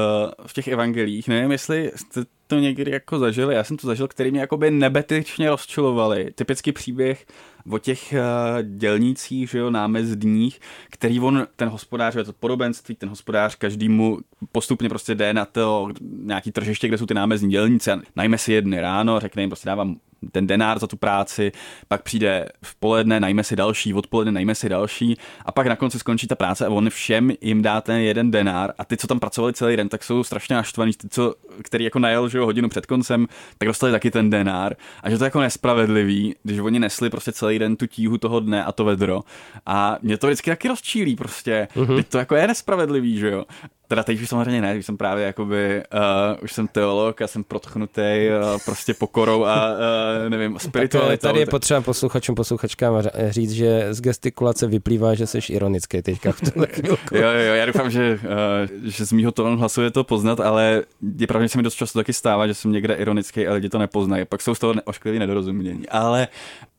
[0.47, 4.31] v těch evangelích, nevím, jestli jste to někdy jako zažili, já jsem to zažil, který
[4.31, 6.31] mě jakoby nebetyčně rozčilovali.
[6.35, 7.25] Typický příběh
[7.69, 13.09] o těch uh, dělnících, že jo, námezdních, který on, ten hospodář, je to podobenství, ten
[13.09, 14.17] hospodář každému
[14.51, 18.53] postupně prostě jde na to nějaký tržiště, kde jsou ty námezní dělníci a najme si
[18.53, 19.95] jedny ráno, řekne jim prostě dávám
[20.31, 21.51] ten denár za tu práci,
[21.87, 25.99] pak přijde v poledne, najme si další, odpoledne najme si další a pak na konci
[25.99, 29.19] skončí ta práce a on všem jim dá ten jeden denár a ty, co tam
[29.19, 32.69] pracovali celý den, tak jsou strašně naštvaní, ty, co, který jako najel že jo, hodinu
[32.69, 33.27] před koncem,
[33.57, 37.31] tak dostali taky ten denár a že to je jako nespravedlivý, když oni nesli prostě
[37.31, 39.21] celý den tu tíhu toho dne a to vedro
[39.65, 42.03] a mě to vždycky taky rozčílí prostě, mm-hmm.
[42.03, 43.45] to jako je nespravedlivý, že jo.
[43.89, 47.43] Teda teď už samozřejmě ne, už jsem právě jakoby, uh, už jsem teolog a jsem
[47.43, 51.21] protchnutý uh, prostě pokorou a uh, nevím, spiritualitou.
[51.21, 56.41] Tady je potřeba posluchačům, posluchačkám říct, že z gestikulace vyplývá, že jsi ironický teďka v
[56.41, 57.15] tuhle chvilku.
[57.15, 60.83] jo, jo, já doufám, že, uh, že z mýho tónu hlasu je to poznat, ale
[61.17, 63.69] je pravda, že se mi dost často taky stává, že jsem někde ironický a lidi
[63.69, 64.25] to nepoznají.
[64.25, 65.89] Pak jsou z toho ošklivý nedorozumění.
[65.89, 66.27] Ale,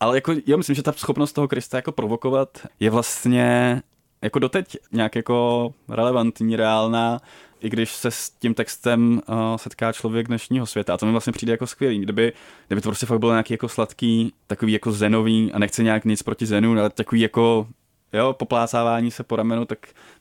[0.00, 2.48] ale jako, já myslím, že ta schopnost toho Krista jako provokovat
[2.80, 3.82] je vlastně
[4.22, 7.20] jako doteď nějak jako relevantní, reálná,
[7.60, 10.94] i když se s tím textem uh, setká člověk dnešního světa.
[10.94, 11.98] A to mi vlastně přijde jako skvělý.
[11.98, 12.32] Kdyby,
[12.66, 16.22] kdyby to prostě fakt bylo nějaký jako sladký, takový jako zenový, a nechce nějak nic
[16.22, 17.66] proti zenu, ale takový jako
[18.12, 19.78] jo, poplácávání se po ramenu, tak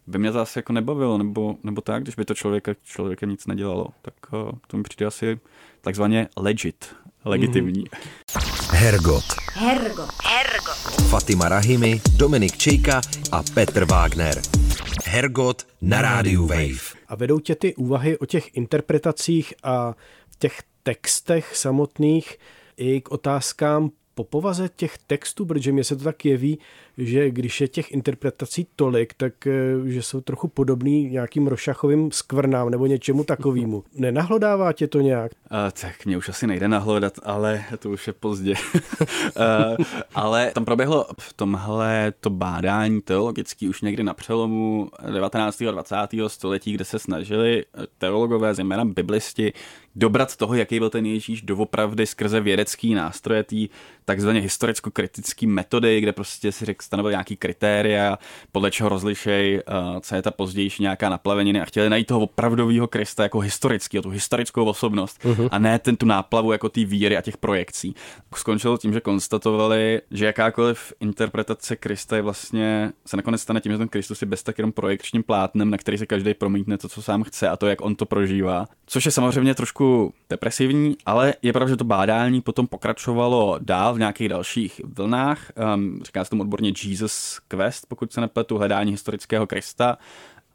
[0.07, 3.87] by mě zase jako nebavilo, nebo, nebo tak, když by to člověka, člověkem nic nedělalo.
[4.01, 5.39] Tak uh, to mi přijde asi
[5.81, 7.83] takzvaně legit, legitimní.
[7.83, 8.58] Mm-hmm.
[8.79, 9.23] Hergot.
[9.53, 10.09] Hergot.
[10.23, 10.77] Hergot.
[11.09, 14.41] Fatima Rahimi, Dominik Čejka a Petr Wagner.
[15.05, 16.95] Hergot na rádiu Wave.
[17.07, 19.95] A vedou tě ty úvahy o těch interpretacích a
[20.37, 22.37] těch textech samotných
[22.77, 23.89] i k otázkám
[24.19, 26.59] po povaze těch textů, protože mě se to tak jeví,
[26.97, 29.51] že když je těch interpretací tolik, tak eh,
[29.85, 33.83] že jsou trochu podobný nějakým rošachovým skvrnám nebo něčemu takovému.
[33.93, 35.31] Nenahlodává tě to nějak?
[35.51, 38.53] Uh, tak mě už asi nejde nahlodat, ale to už je pozdě.
[38.79, 45.61] uh, ale tam proběhlo v tomhle to bádání teologický už někdy na přelomu 19.
[45.61, 45.95] a 20.
[46.27, 47.65] století, kde se snažili
[47.97, 49.53] teologové, zejména biblisti,
[49.99, 53.55] dobrat toho, jaký byl ten Ježíš doopravdy skrze vědecký nástroje té
[54.05, 58.17] takzvaně historicko-kritické metody, kde prostě si řekl, stanovil nějaký kritéria,
[58.51, 62.87] podle čeho rozlišej, uh, co je ta pozdější nějaká naplaveniny a chtěli najít toho opravdového
[62.87, 65.49] Krista jako historický, tu historickou osobnost uh-huh.
[65.51, 67.95] a ne ten tu náplavu jako té víry a těch projekcí.
[68.35, 73.77] Skončilo tím, že konstatovali, že jakákoliv interpretace Krista je vlastně se nakonec stane tím, že
[73.77, 77.01] ten Kristus je bez tak jenom projekčním plátnem, na který se každý promítne to, co
[77.01, 78.65] sám chce a to, jak on to prožívá.
[78.85, 79.88] Což je samozřejmě trošku
[80.29, 85.51] depresivní, ale je pravda, že to bádání potom pokračovalo dál v nějakých dalších vlnách.
[85.75, 89.97] Um, říká se tomu odborně Jesus Quest, pokud se nepletu, hledání historického Krista.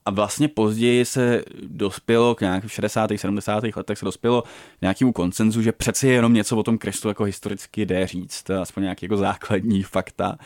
[0.07, 3.11] A vlastně později se dospělo k nějakým 60.
[3.16, 3.64] 70.
[3.77, 4.42] letech se dospělo
[4.79, 8.83] k nějakému koncenzu, že přeci jenom něco o tom Kristu jako historicky jde říct, aspoň
[8.83, 10.37] nějaký jako základní fakta.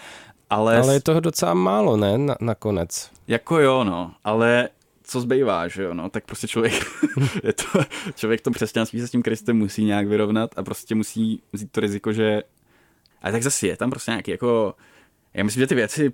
[0.51, 3.11] Ale, ale je toho docela málo, ne, na, nakonec.
[3.29, 4.69] Jako jo, no, ale
[5.09, 6.75] co zbývá, že jo, no, tak prostě člověk,
[7.45, 7.81] je to,
[8.15, 11.73] člověk v tom přesťanství se s tím Kristem musí nějak vyrovnat a prostě musí vzít
[11.73, 12.43] to riziko, že,
[13.23, 14.75] ale tak zase je tam prostě nějaký jako,
[15.35, 16.13] já myslím, že ty věci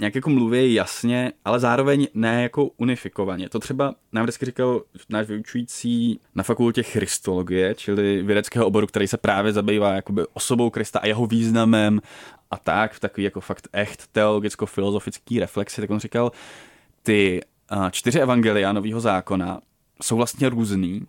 [0.00, 3.48] nějak jako mluví jasně, ale zároveň ne jako unifikovaně.
[3.48, 9.16] To třeba nám vždycky říkal náš vyučující na fakultě Christologie, čili vědeckého oboru, který se
[9.16, 12.00] právě zabývá jakoby osobou Krista a jeho významem
[12.50, 16.32] a tak, v takový jako fakt echt teologicko-filozofický reflexi, tak on říkal,
[17.02, 17.42] ty
[17.90, 19.60] čtyři evangelia nového zákona
[20.02, 21.06] jsou vlastně různý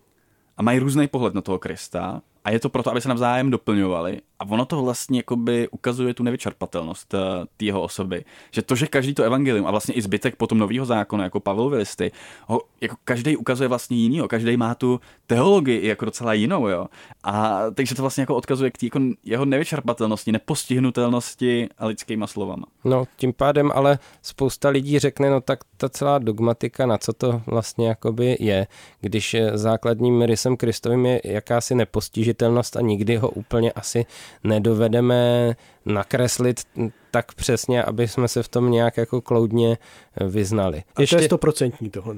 [0.58, 4.22] a mají různý pohled na toho Krista a je to proto, aby se navzájem doplňovali
[4.40, 7.20] a ono to vlastně jakoby ukazuje tu nevyčerpatelnost uh,
[7.58, 8.26] té jeho osoby.
[8.52, 11.78] Že to, že každý to evangelium a vlastně i zbytek potom nového zákona, jako Pavlovi
[11.78, 12.12] listy,
[12.48, 16.86] ho jako každý ukazuje vlastně jinýho, každý má tu teologii jako docela jinou, jo.
[17.24, 22.66] A takže to vlastně jako odkazuje k té jako jeho nevyčerpatelnosti, nepostihnutelnosti a lidskýma slovama.
[22.84, 27.42] No, tím pádem ale spousta lidí řekne, no tak ta celá dogmatika, na co to
[27.46, 28.68] vlastně jakoby je,
[29.02, 32.37] když základním rysem Kristovým je jakási nepostižitelnost
[32.76, 34.06] a nikdy ho úplně asi
[34.44, 36.62] nedovedeme nakreslit
[37.12, 39.78] tak přesně, aby jsme se v tom nějak jako kloudně
[40.28, 40.84] vyznali.
[40.96, 41.16] A Ještě...
[41.16, 42.16] to je stoprocentní tohle.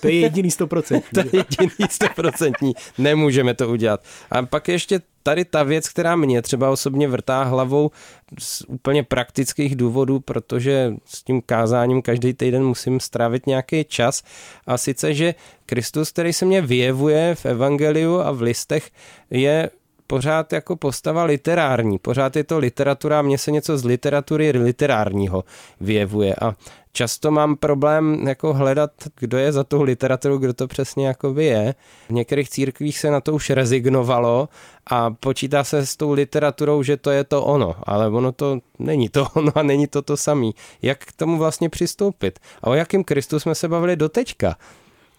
[0.00, 1.10] To je jediný stoprocentní.
[1.22, 2.74] to je jediný stoprocentní.
[2.98, 4.04] Nemůžeme to udělat.
[4.30, 7.90] A pak ještě tady ta věc, která mě třeba osobně vrtá hlavou
[8.38, 14.22] z úplně praktických důvodů, protože s tím kázáním každý týden musím strávit nějaký čas.
[14.66, 15.34] A sice, že
[15.66, 18.90] Kristus, který se mě vyjevuje v evangeliu a v listech,
[19.30, 19.70] je
[20.06, 25.44] pořád jako postava literární, pořád je to literatura, mně se něco z literatury literárního
[25.80, 26.54] vyjevuje a
[26.92, 31.74] často mám problém jako hledat, kdo je za tou literaturu, kdo to přesně jako je.
[32.08, 34.48] V některých církvích se na to už rezignovalo
[34.86, 39.08] a počítá se s tou literaturou, že to je to ono, ale ono to není
[39.08, 40.54] to ono a není to to samý.
[40.82, 42.38] Jak k tomu vlastně přistoupit?
[42.62, 44.56] A o jakým Kristu jsme se bavili doteďka?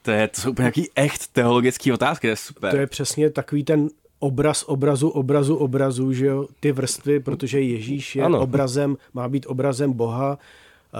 [0.01, 2.71] To, je, to jsou úplně nějaký echt teologický otázky, to je super.
[2.71, 8.15] To je přesně takový ten obraz obrazu, obrazu, obrazu, že jo, ty vrstvy, protože Ježíš
[8.15, 8.39] je ano.
[8.39, 10.37] obrazem, má být obrazem Boha.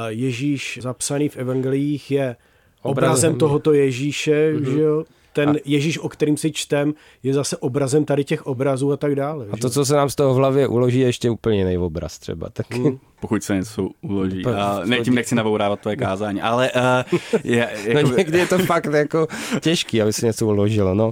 [0.08, 2.36] Ježíš zapsaný v evangeliích je
[2.82, 4.74] obrazem, obrazem tohoto Ježíše, mm-hmm.
[4.74, 5.04] že jo.
[5.34, 5.54] ten a...
[5.66, 9.46] Ježíš, o kterým si čtem, je zase obrazem tady těch obrazů a tak dále.
[9.52, 12.20] A to, co se nám z toho v hlavě uloží, je ještě úplně jiný obraz
[12.20, 12.50] třeba.
[12.50, 12.74] Tak...
[12.74, 13.00] Hmm.
[13.20, 14.46] Pokud se něco uloží.
[14.46, 16.72] A ne, tím nechci nabourávat tvoje kázání, ale
[17.12, 18.02] uh, je, jako...
[18.10, 19.28] no někdy je to fakt jako
[19.60, 21.12] těžký, aby se něco uložilo, no.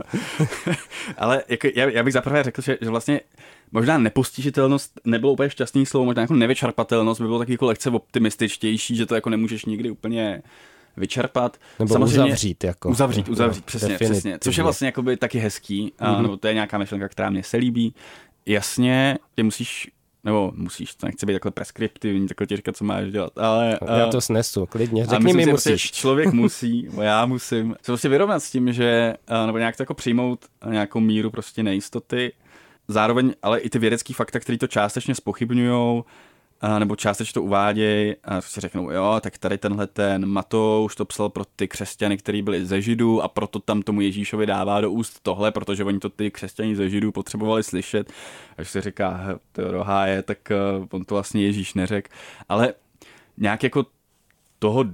[1.17, 3.21] ale jako, já, já bych zaprvé řekl, že, že vlastně
[3.71, 8.95] možná nepostižitelnost nebylo úplně šťastný slovo, možná jako nevyčerpatelnost by bylo taky jako lehce optimističtější,
[8.95, 10.41] že to jako nemůžeš nikdy úplně
[10.97, 11.57] vyčerpat.
[11.79, 12.63] Nebo Samozřejmě, uzavřít.
[12.63, 14.37] Jako, uzavřít, uzavřít, přesně, přesně.
[14.41, 16.17] Což je vlastně jakoby taky hezký, mm-hmm.
[16.17, 17.93] a, nebo to je nějaká myšlenka, která mě se líbí.
[18.45, 19.91] Jasně, ty musíš
[20.23, 23.79] nebo musíš, to nechci být takhle preskriptivní, takhle ti říkat, co máš dělat, ale...
[23.97, 25.91] Já to snesu, klidně, řekni mi, prostě musíš.
[25.91, 29.13] Člověk musí, já musím se prostě vyrovnat s tím, že,
[29.45, 32.33] nebo nějak to jako přijmout nějakou míru prostě nejistoty,
[32.87, 36.03] zároveň ale i ty vědecké fakta, které to částečně spochybňují,
[36.79, 41.29] nebo částečně to uvádějí a si řeknou, jo, tak tady tenhle ten Matouš to psal
[41.29, 45.19] pro ty křesťany, kteří byli ze Židů a proto tam tomu Ježíšovi dává do úst
[45.23, 48.13] tohle, protože oni to ty křesťani ze Židů potřebovali slyšet.
[48.57, 49.61] Až se říká, to
[50.05, 50.37] je, tak
[50.79, 52.09] uh, on to vlastně Ježíš neřek.
[52.49, 52.73] Ale
[53.37, 53.85] nějak jako
[54.59, 54.85] toho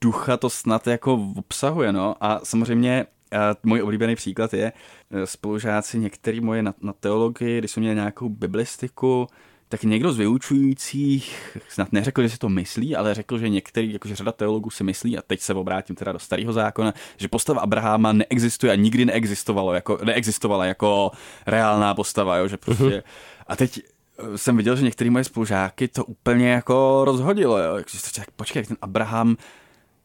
[0.00, 2.14] ducha to snad jako obsahuje, no.
[2.20, 7.70] A samozřejmě uh, můj oblíbený příklad je uh, spolužáci některý moje na, na teologii, když
[7.70, 9.26] jsme měli nějakou biblistiku,
[9.68, 14.16] tak někdo z vyučujících snad neřekl, že si to myslí, ale řekl, že některý, jakože
[14.16, 18.12] řada teologů si myslí, a teď se obrátím teda do starého zákona, že postava Abraháma
[18.12, 21.10] neexistuje a nikdy neexistovalo, jako, neexistovala jako
[21.46, 22.84] reálná postava, jo, že prostě...
[22.84, 23.02] Uh-huh.
[23.46, 23.80] A teď
[24.18, 27.78] eh, jsem viděl, že některý moje spolužáky to úplně jako rozhodilo, jo.
[28.16, 29.36] Tak počkej, jak ten Abraham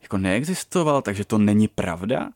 [0.02, 2.30] jako neexistoval, takže to není pravda?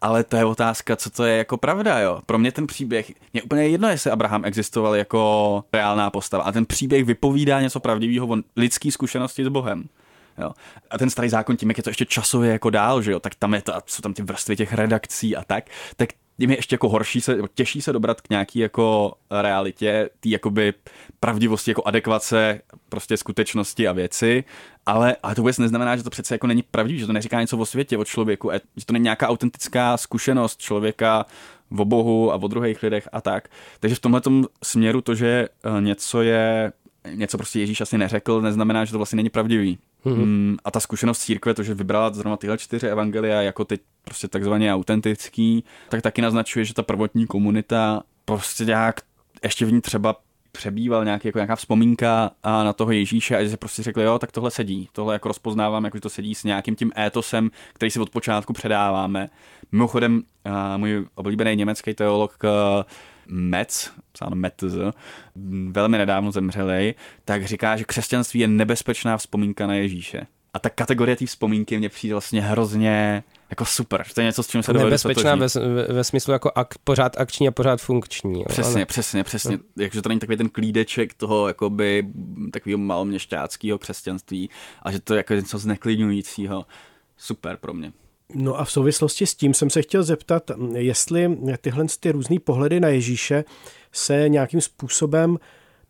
[0.00, 2.20] Ale to je otázka, co to je jako pravda, jo.
[2.26, 6.66] Pro mě ten příběh, je úplně jedno, jestli Abraham existoval jako reálná postava a ten
[6.66, 9.88] příběh vypovídá něco pravdivého o lidské zkušenosti s Bohem.
[10.38, 10.50] Jo.
[10.90, 13.34] A ten starý zákon tím, jak je to ještě časově jako dál, že jo, tak
[13.34, 15.64] tam je to, jsou tam ty vrstvy těch redakcí a tak,
[15.96, 16.08] tak
[16.40, 20.74] tím je ještě jako horší se, těžší se dobrat k nějaký jako realitě, tý jakoby
[21.20, 24.44] pravdivosti, jako adekvace prostě skutečnosti a věci,
[24.86, 27.58] ale, ale to vůbec neznamená, že to přece jako není pravdivé, že to neříká něco
[27.58, 31.26] o světě, o člověku, že to není nějaká autentická zkušenost člověka
[31.78, 33.48] o Bohu a o druhých lidech a tak.
[33.80, 34.22] Takže v tomhle
[34.62, 36.72] směru to, že eh, něco je,
[37.14, 39.78] něco prostě Ježíš asi neřekl, neznamená, že to vlastně není pravdivý.
[40.06, 40.56] Mm-hmm.
[40.64, 44.74] A ta zkušenost církve, to, že vybrala zrovna tyhle čtyři evangelia jako teď prostě takzvaně
[44.74, 49.00] autentický, tak taky naznačuje, že ta prvotní komunita prostě nějak
[49.42, 50.16] ještě v ní třeba
[50.52, 54.18] přebýval nějaký, jako nějaká vzpomínka a na toho Ježíše a že se prostě řekli, jo,
[54.18, 58.00] tak tohle sedí, tohle jako rozpoznávám, jako to sedí s nějakým tím étosem, který si
[58.00, 59.30] od počátku předáváme.
[59.72, 60.22] Mimochodem,
[60.76, 62.50] můj oblíbený německý teolog uh,
[63.28, 64.64] Metz, psáno Metz,
[65.70, 70.26] velmi nedávno zemřelej, tak říká, že křesťanství je nebezpečná vzpomínka na Ježíše.
[70.54, 74.04] A ta kategorie té vzpomínky mě přijde vlastně hrozně jako super.
[74.14, 77.20] To je něco, s čím se dovedu Nebezpečná ve, ve, ve, smyslu jako ak, pořád
[77.20, 78.38] akční a pořád funkční.
[78.38, 78.44] Jo?
[78.48, 78.86] Přesně, ale...
[78.86, 79.56] přesně, přesně.
[79.56, 79.62] No.
[79.76, 82.06] Jakže to není takový ten klídeček toho jakoby
[82.52, 84.50] takového maloměšťáckého křesťanství
[84.82, 86.66] a že to je jako něco zneklidňujícího.
[87.16, 87.92] Super pro mě.
[88.34, 92.80] No a v souvislosti s tím jsem se chtěl zeptat, jestli tyhle ty různé pohledy
[92.80, 93.44] na Ježíše
[93.92, 95.38] se nějakým způsobem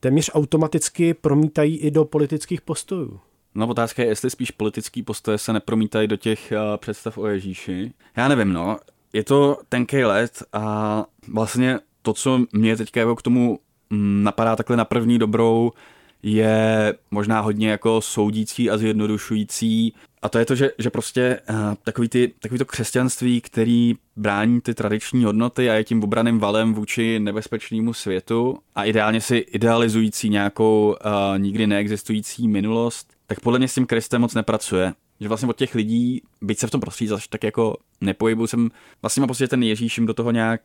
[0.01, 3.21] téměř automaticky promítají i do politických postojů.
[3.55, 7.93] No otázka je, jestli spíš politický postoje se nepromítají do těch uh, představ o Ježíši.
[8.17, 8.79] Já nevím, no.
[9.13, 13.59] Je to tenký let a vlastně to, co mě teďka jako k tomu
[13.91, 15.73] mm, napadá takhle na první dobrou,
[16.23, 19.95] je možná hodně jako soudící a zjednodušující.
[20.23, 24.61] A to je to, že, že prostě uh, takový, ty, takový to křesťanství, který brání
[24.61, 30.29] ty tradiční hodnoty a je tím obraným valem vůči nebezpečnému světu a ideálně si idealizující
[30.29, 34.93] nějakou uh, nikdy neexistující minulost, tak podle mě s tím Kristem moc nepracuje.
[35.21, 38.71] Že vlastně od těch lidí, byť se v tom prostředí zase tak jako nepohybu, jsem
[39.03, 40.61] vlastně pocit, že ten Ježíš jim do toho nějak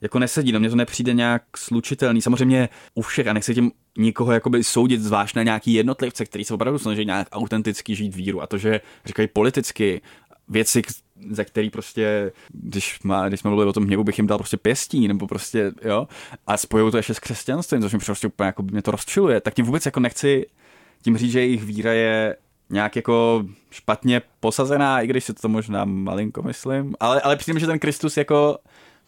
[0.00, 2.22] jako nesedí, do mě to nepřijde nějak slučitelný.
[2.22, 6.54] Samozřejmě u všech a nechci tím nikoho jakoby soudit zvlášť na nějaký jednotlivce, který se
[6.54, 8.42] opravdu snaží nějak autenticky žít víru.
[8.42, 10.00] A to, že říkají politicky
[10.48, 10.82] věci,
[11.30, 14.56] ze který prostě, když, má, když jsme mluvili o tom hněvu, bych jim dal prostě
[14.56, 16.08] pěstí, nebo prostě, jo,
[16.46, 19.54] a spojují to ještě s křesťanstvím, což mi prostě úplně jako mě to rozčiluje, tak
[19.54, 20.46] tím vůbec jako nechci
[21.02, 22.36] tím říct, že jejich víra je
[22.70, 27.66] nějak jako špatně posazená, i když si to možná malinko myslím, ale, ale přijde že
[27.66, 28.58] ten Kristus jako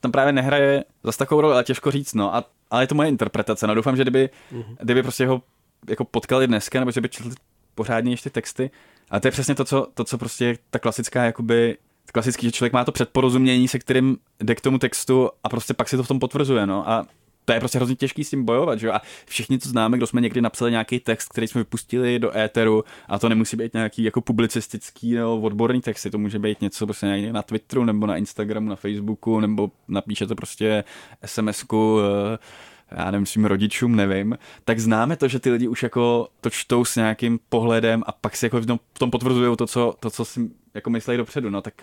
[0.01, 2.35] tam právě nehraje zase takovou roli, ale těžko říct, no.
[2.35, 3.75] A, ale je to moje interpretace, no.
[3.75, 4.77] Doufám, že kdyby, mm-hmm.
[4.81, 5.43] kdyby prostě ho
[5.89, 7.33] jako potkali dneska, nebo že by četli
[7.75, 8.71] pořádně ještě texty,
[9.11, 11.77] a to je přesně to, co, to, co prostě ta klasická, jakoby,
[12.13, 15.89] klasický, že člověk má to předporozumění, se kterým jde k tomu textu a prostě pak
[15.89, 16.91] si to v tom potvrzuje, no.
[16.91, 17.07] A
[17.45, 18.93] to je prostě hrozně těžký s tím bojovat, že jo?
[18.93, 22.85] A všichni to známe, kdo jsme někdy napsali nějaký text, který jsme vypustili do éteru,
[23.09, 27.33] a to nemusí být nějaký jako publicistický nebo odborný text, to může být něco prostě
[27.33, 30.85] na Twitteru nebo na Instagramu, na Facebooku, nebo napíšete prostě
[31.25, 32.39] SMS-ku eh,
[32.97, 36.85] já nevím, svým rodičům, nevím, tak známe to, že ty lidi už jako to čtou
[36.85, 40.51] s nějakým pohledem a pak si jako v tom, potvrzují to co, to, co si
[40.75, 41.75] jako myslí dopředu, no tak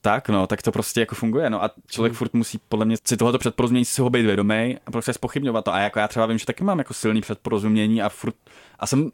[0.00, 2.16] tak, no, tak to prostě jako funguje, no a člověk hmm.
[2.16, 5.74] furt musí podle mě si tohoto předporozumění si ho být vědomý a prostě spochybňovat to
[5.74, 8.34] a jako já třeba vím, že taky mám jako silný předporozumění a furt,
[8.78, 9.10] a jsem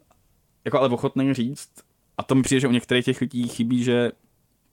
[0.65, 1.69] jako ale ochotný říct,
[2.17, 4.11] a to mi přijde, že u některých těch lidí chybí, že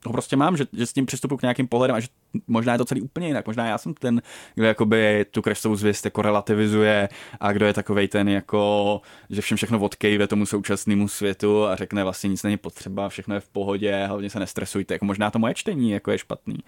[0.06, 2.08] ho prostě mám, že, že s tím přistupuji k nějakým pohledem a že
[2.46, 3.46] možná je to celý úplně jinak.
[3.46, 4.22] Možná já jsem ten,
[4.54, 7.08] kdo jakoby tu krestovou zvěst jako relativizuje
[7.40, 9.00] a kdo je takovej ten jako,
[9.30, 13.40] že všem všechno odkejve tomu současnému světu a řekne vlastně nic není potřeba, všechno je
[13.40, 14.94] v pohodě, hlavně se nestresujte.
[14.94, 16.58] Jako možná to moje čtení jako je špatný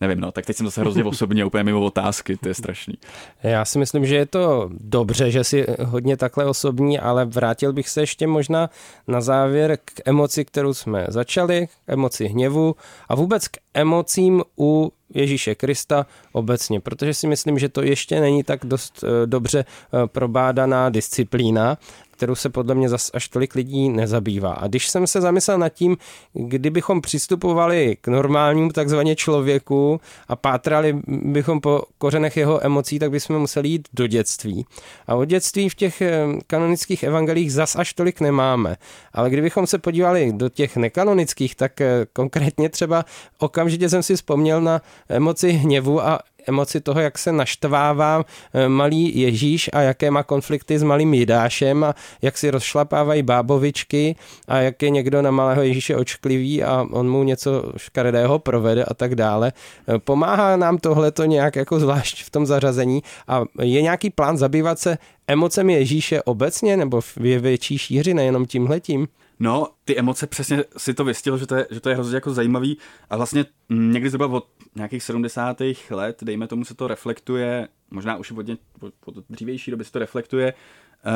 [0.00, 2.94] nevím, no, tak teď jsem zase hrozně osobně úplně mimo otázky, to je strašný.
[3.42, 7.88] Já si myslím, že je to dobře, že si hodně takhle osobní, ale vrátil bych
[7.88, 8.70] se ještě možná
[9.08, 12.76] na závěr k emoci, kterou jsme začali, k emoci hněvu
[13.08, 18.44] a vůbec k emocím u Ježíše Krista obecně, protože si myslím, že to ještě není
[18.44, 21.78] tak dost eh, dobře eh, probádaná disciplína
[22.20, 24.52] kterou se podle mě zas až tolik lidí nezabývá.
[24.52, 25.96] A když jsem se zamyslel nad tím,
[26.32, 33.38] kdybychom přistupovali k normálnímu takzvaně člověku a pátrali bychom po kořenech jeho emocí, tak bychom
[33.38, 34.66] museli jít do dětství.
[35.06, 38.76] A od dětství v těch eh, kanonických evangelích zas až tolik nemáme.
[39.12, 41.72] Ale kdybychom se podívali do těch nekanonických, tak
[42.12, 43.04] konkrétně třeba
[43.38, 48.24] okamžitě jsem si vzpomněl na emoci hněvu a emoci toho, jak se naštvává
[48.54, 54.16] eh, malý Ježíš a jaké má konflikty s malým Jidášem a jak si rozšlapávají bábovičky
[54.48, 58.94] a jak je někdo na malého Ježíše očklivý a on mu něco škaredého provede a
[58.94, 59.52] tak dále.
[59.88, 64.36] Eh, pomáhá nám tohle to nějak jako zvlášť v tom zařazení a je nějaký plán
[64.36, 69.08] zabývat se emocemi Ježíše obecně nebo v větší šíři, nejenom tímhletím?
[69.40, 72.32] No, ty emoce přesně si to vystihl, že to je, že to je hrozně jako
[72.32, 72.78] zajímavý
[73.10, 75.56] a vlastně někdy zhruba od nějakých 70.
[75.90, 78.46] let, dejme tomu, se to reflektuje, možná už od,
[78.80, 80.54] od, od dřívější doby se to reflektuje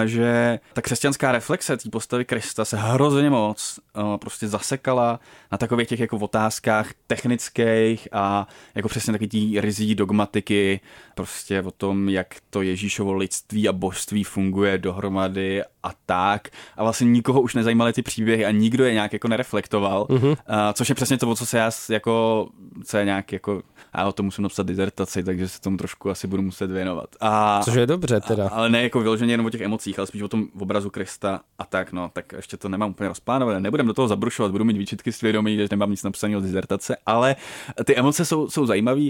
[0.05, 5.21] že ta křesťanská reflexe té postavy Krista se hrozně moc uh, prostě zasekala
[5.53, 10.81] na takových těch jako otázkách technických a jako přesně taky tí rizí dogmatiky,
[11.15, 16.49] prostě o tom, jak to Ježíšovo lidství a božství funguje dohromady a tak.
[16.77, 20.29] A vlastně nikoho už nezajímaly ty příběhy a nikdo je nějak jako nereflektoval, uh-huh.
[20.31, 20.37] uh,
[20.73, 22.49] což je přesně to, o co se já jako,
[22.85, 23.63] co je nějak jako
[23.99, 27.09] já o tom musím napsat dizertaci, takže se tomu trošku asi budu muset věnovat.
[27.21, 28.49] A, Což je dobře teda.
[28.49, 31.41] A, ale ne jako vyloženě jenom o těch emocích, ale spíš o tom obrazu Krista
[31.59, 33.61] a tak, no, tak ještě to nemám úplně rozplánované.
[33.61, 37.37] Nebudem do toho zabrušovat, budu mít výčitky svědomí, že nemám nic napsaného z dizertace, ale
[37.85, 39.01] ty emoce jsou, jsou zajímavé.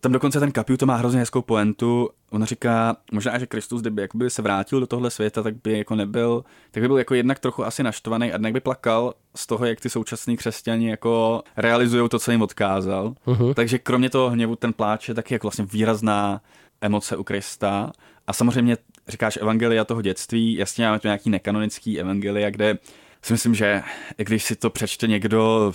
[0.00, 2.08] Tam dokonce ten Kapiu to má hrozně hezkou poentu.
[2.30, 5.94] Ona říká, možná, že Kristus, kdyby jakoby se vrátil do tohle světa, tak by jako
[5.94, 9.64] nebyl, tak by byl jako jednak trochu asi naštvaný a jednak by plakal z toho,
[9.66, 13.14] jak ty současní křesťani jako realizují to, co jim odkázal.
[13.26, 13.54] Uh-huh.
[13.54, 16.40] Takže kromě toho hněvu ten pláč je taky jako vlastně výrazná
[16.80, 17.92] emoce u Krista.
[18.26, 18.76] A samozřejmě
[19.08, 22.78] říkáš evangelia toho dětství, jasně máme tu nějaký nekanonický evangelia, kde
[23.22, 23.82] si myslím, že
[24.16, 25.72] když si to přečte někdo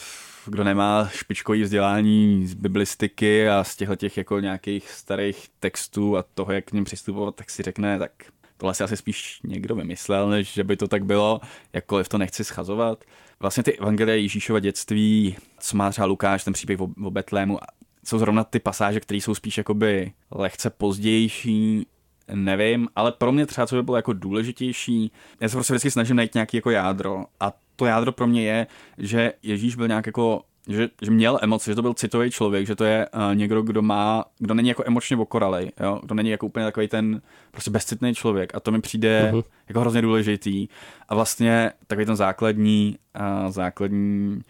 [0.49, 6.23] kdo nemá špičkový vzdělání z biblistiky a z těchto těch jako nějakých starých textů a
[6.33, 8.11] toho, jak k ním přistupovat, tak si řekne, tak
[8.57, 11.41] tohle si asi spíš někdo vymyslel, než že by to tak bylo,
[11.73, 13.03] jakkoliv to nechci schazovat.
[13.39, 17.59] Vlastně ty evangelie Ježíšova dětství, co má třeba Lukáš, ten příběh o, Betlému,
[18.05, 21.85] jsou zrovna ty pasáže, které jsou spíš jakoby lehce pozdější,
[22.33, 26.15] nevím, ale pro mě třeba, co by bylo jako důležitější, já se prostě vždycky snažím
[26.15, 28.67] najít nějaký jako jádro a to jádro pro mě je,
[28.97, 32.75] že Ježíš byl nějak jako že, že měl emoce, že to byl citový člověk, že
[32.75, 35.99] to je uh, někdo, kdo má, kdo není jako emočně okoralej, jo?
[36.03, 37.21] kdo není jako úplně takový ten
[37.51, 39.43] prostě bezcitný člověk a to mi přijde uh-huh.
[39.67, 40.67] jako hrozně důležitý
[41.09, 44.41] a vlastně takový ten základní, uh, základní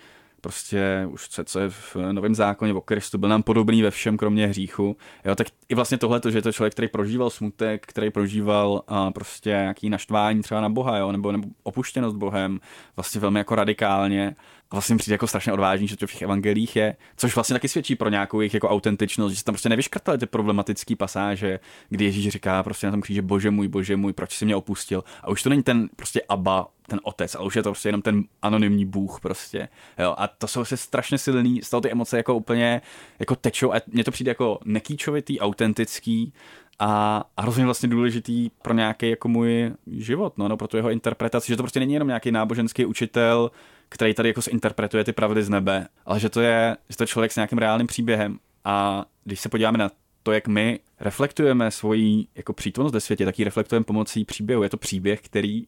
[0.42, 4.18] prostě už co, co je v novém zákoně o Kristu, byl nám podobný ve všem,
[4.18, 4.98] kromě hříchu.
[5.26, 9.10] Jo, tak i vlastně tohle, že je to člověk, který prožíval smutek, který prožíval uh,
[9.12, 12.60] prostě nějaký naštvání třeba na Boha, jo, nebo, nebo opuštěnost Bohem,
[12.96, 14.36] vlastně velmi jako radikálně.
[14.72, 17.96] Vlastně přijde jako strašně odvážný, že to v těch evangelích je, což vlastně taky svědčí
[17.96, 21.60] pro nějakou jejich jako autentičnost, že se tam prostě nevyškrtali ty problematické pasáže,
[21.90, 25.04] kdy Ježíš říká prostě na tom kříži, bože můj, bože můj, proč jsi mě opustil.
[25.24, 28.02] A už to není ten prostě Abba, ten otec, ale už je to prostě jenom
[28.02, 29.70] ten anonymní bůh prostě.
[30.00, 32.82] Jo, a to jsou se strašně silný, z toho ty emoce jako úplně
[33.20, 36.34] jako tečou a mně to přijde jako nekýčovitý, autentický
[36.80, 40.90] a, a hrozně vlastně důležitý pro nějaký jako můj život, no, no, pro tu jeho
[40.90, 43.52] interpretaci, že to prostě není jenom nějaký náboženský učitel,
[43.90, 47.08] který tady jako interpretuje ty pravdy z nebe, ale že to je, že to je
[47.08, 49.92] člověk s nějakým reálným příběhem a když se podíváme na
[50.24, 54.64] to, jak my reflektujeme svoji jako přítomnost ve světě, tak ji reflektujeme pomocí příběhu.
[54.64, 55.64] Je to příběh, který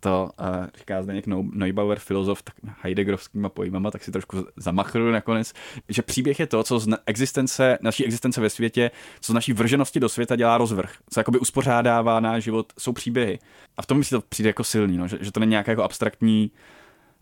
[0.00, 5.52] to uh, říká Zdeněk Neubauer, filozof, tak Heideggerovskýma pojmama, tak si trošku zamachruju nakonec,
[5.88, 8.90] že příběh je to, co z existence, naší existence ve světě,
[9.20, 13.38] co z naší vrženosti do světa dělá rozvrh, co jakoby uspořádává náš život, jsou příběhy.
[13.76, 15.72] A v tom mi si to přijde jako silný, no, že, že to není nějaká
[15.72, 16.50] jako abstraktní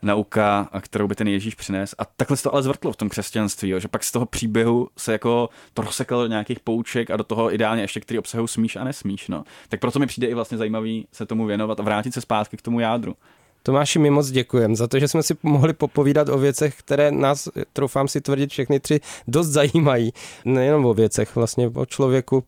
[0.03, 1.95] nauka, kterou by ten Ježíš přines.
[1.99, 4.89] A takhle se to ale zvrtlo v tom křesťanství, jo, že pak z toho příběhu
[4.99, 8.77] se jako to rozseklo do nějakých pouček a do toho ideálně ještě, který obsahují smíš
[8.77, 9.29] a nesmíš.
[9.29, 9.45] No.
[9.69, 12.63] Tak proto mi přijde i vlastně zajímavý se tomu věnovat a vrátit se zpátky k
[12.63, 13.17] tomu jádru.
[13.65, 17.49] Tomáši, mi moc děkujem za to, že jsme si mohli popovídat o věcech, které nás,
[17.73, 20.13] troufám si tvrdit, všechny tři dost zajímají.
[20.45, 22.45] Nejenom o věcech, vlastně o člověku,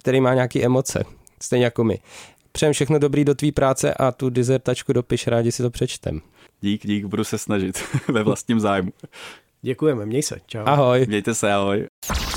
[0.00, 1.04] který má nějaké emoce,
[1.42, 1.98] stejně jako my.
[2.52, 6.20] Přejem všechno dobrý do tvý práce a tu dizertačku dopiš, rádi si to přečtem.
[6.60, 8.92] Dík, dík, budu se snažit ve vlastním zájmu.
[9.62, 10.62] Děkujeme, měj se, čau.
[10.66, 11.06] Ahoj.
[11.08, 11.86] Mějte se, ahoj.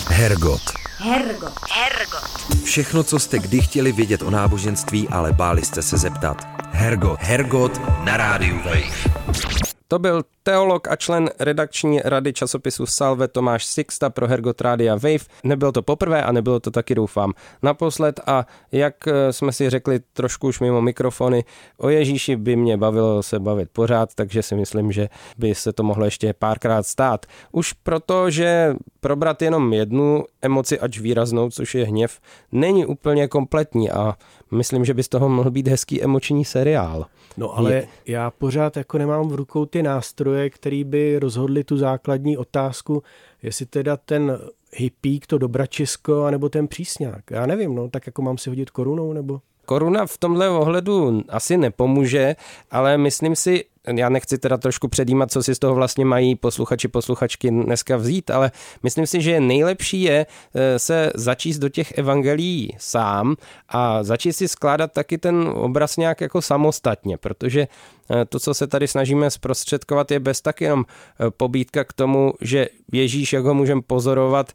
[0.08, 0.62] Hergot.
[0.98, 1.54] Hergot.
[1.72, 2.64] Hergot.
[2.64, 6.48] Všechno, co jste kdy chtěli vědět o náboženství, ale báli jste se zeptat.
[6.72, 7.20] Hergot.
[7.20, 9.49] Hergot na rádiu Wave.
[9.92, 15.26] To byl teolog a člen redakční rady časopisu Salve Tomáš Sixta pro Hergot Rádia Wave.
[15.44, 17.34] Nebylo to poprvé a nebylo to taky doufám
[17.64, 21.44] naposled a jak eh, jsme si řekli trošku už mimo mikrofony,
[21.78, 25.84] o Ježíši by mě bavilo se bavit pořád, takže si myslím, že by se to
[25.84, 27.26] mohlo ještě párkrát stát.
[27.52, 32.20] Už proto, že probrat jenom jednu emoci, ač výraznou, což je hněv,
[32.52, 34.16] není úplně kompletní a
[34.52, 37.06] myslím, že by z toho mohl být hezký emoční seriál.
[37.38, 37.88] No ale je.
[38.06, 43.04] já pořád jako nemám v rukou ty nástroje, který by rozhodli tu základní otázku,
[43.44, 44.40] jestli teda ten
[44.74, 47.32] hippík, to dobračisko, anebo ten přísňák.
[47.32, 49.42] Já nevím, no, tak jako mám si hodit korunou, nebo?
[49.66, 52.36] Koruna v tomhle ohledu asi nepomůže,
[52.72, 56.88] ale myslím si, já nechci teda trošku předjímat, co si z toho vlastně mají posluchači,
[56.88, 58.52] posluchačky dneska vzít, ale
[58.84, 60.26] myslím si, že nejlepší je
[60.56, 63.36] eh, se začíst do těch evangelií sám
[63.70, 67.68] a začít si skládat taky ten obraz nějak jako samostatně, protože
[68.12, 72.34] eh, to, co se tady snažíme zprostředkovat, je bez tak jenom eh, pobídka k tomu,
[72.42, 74.52] že Ježíš, jak ho můžeme pozorovat,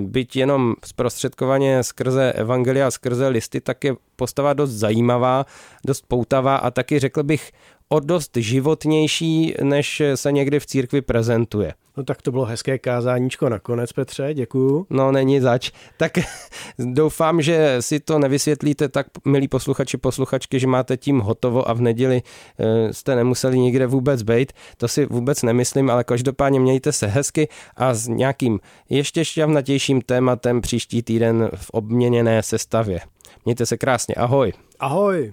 [0.00, 5.46] byť jenom zprostředkovaně skrze evangelia, skrze listy, tak je postava dost zajímavá,
[5.86, 7.52] dost poutavá a taky řekl bych
[7.88, 11.74] o dost životnější, než se někdy v církvi prezentuje.
[11.96, 14.86] No tak to bylo hezké kázáníčko nakonec, Petře, děkuju.
[14.90, 15.70] No není zač.
[15.96, 16.12] Tak
[16.78, 21.80] doufám, že si to nevysvětlíte tak, milí posluchači, posluchačky, že máte tím hotovo a v
[21.80, 22.22] neděli
[22.58, 24.52] eh, jste nemuseli nikde vůbec být.
[24.76, 30.60] To si vůbec nemyslím, ale každopádně mějte se hezky a s nějakým ještě šťavnatějším tématem
[30.60, 33.00] příští týden v obměněné sestavě.
[33.44, 34.52] Mějte se krásně, ahoj.
[34.78, 35.32] Ahoj.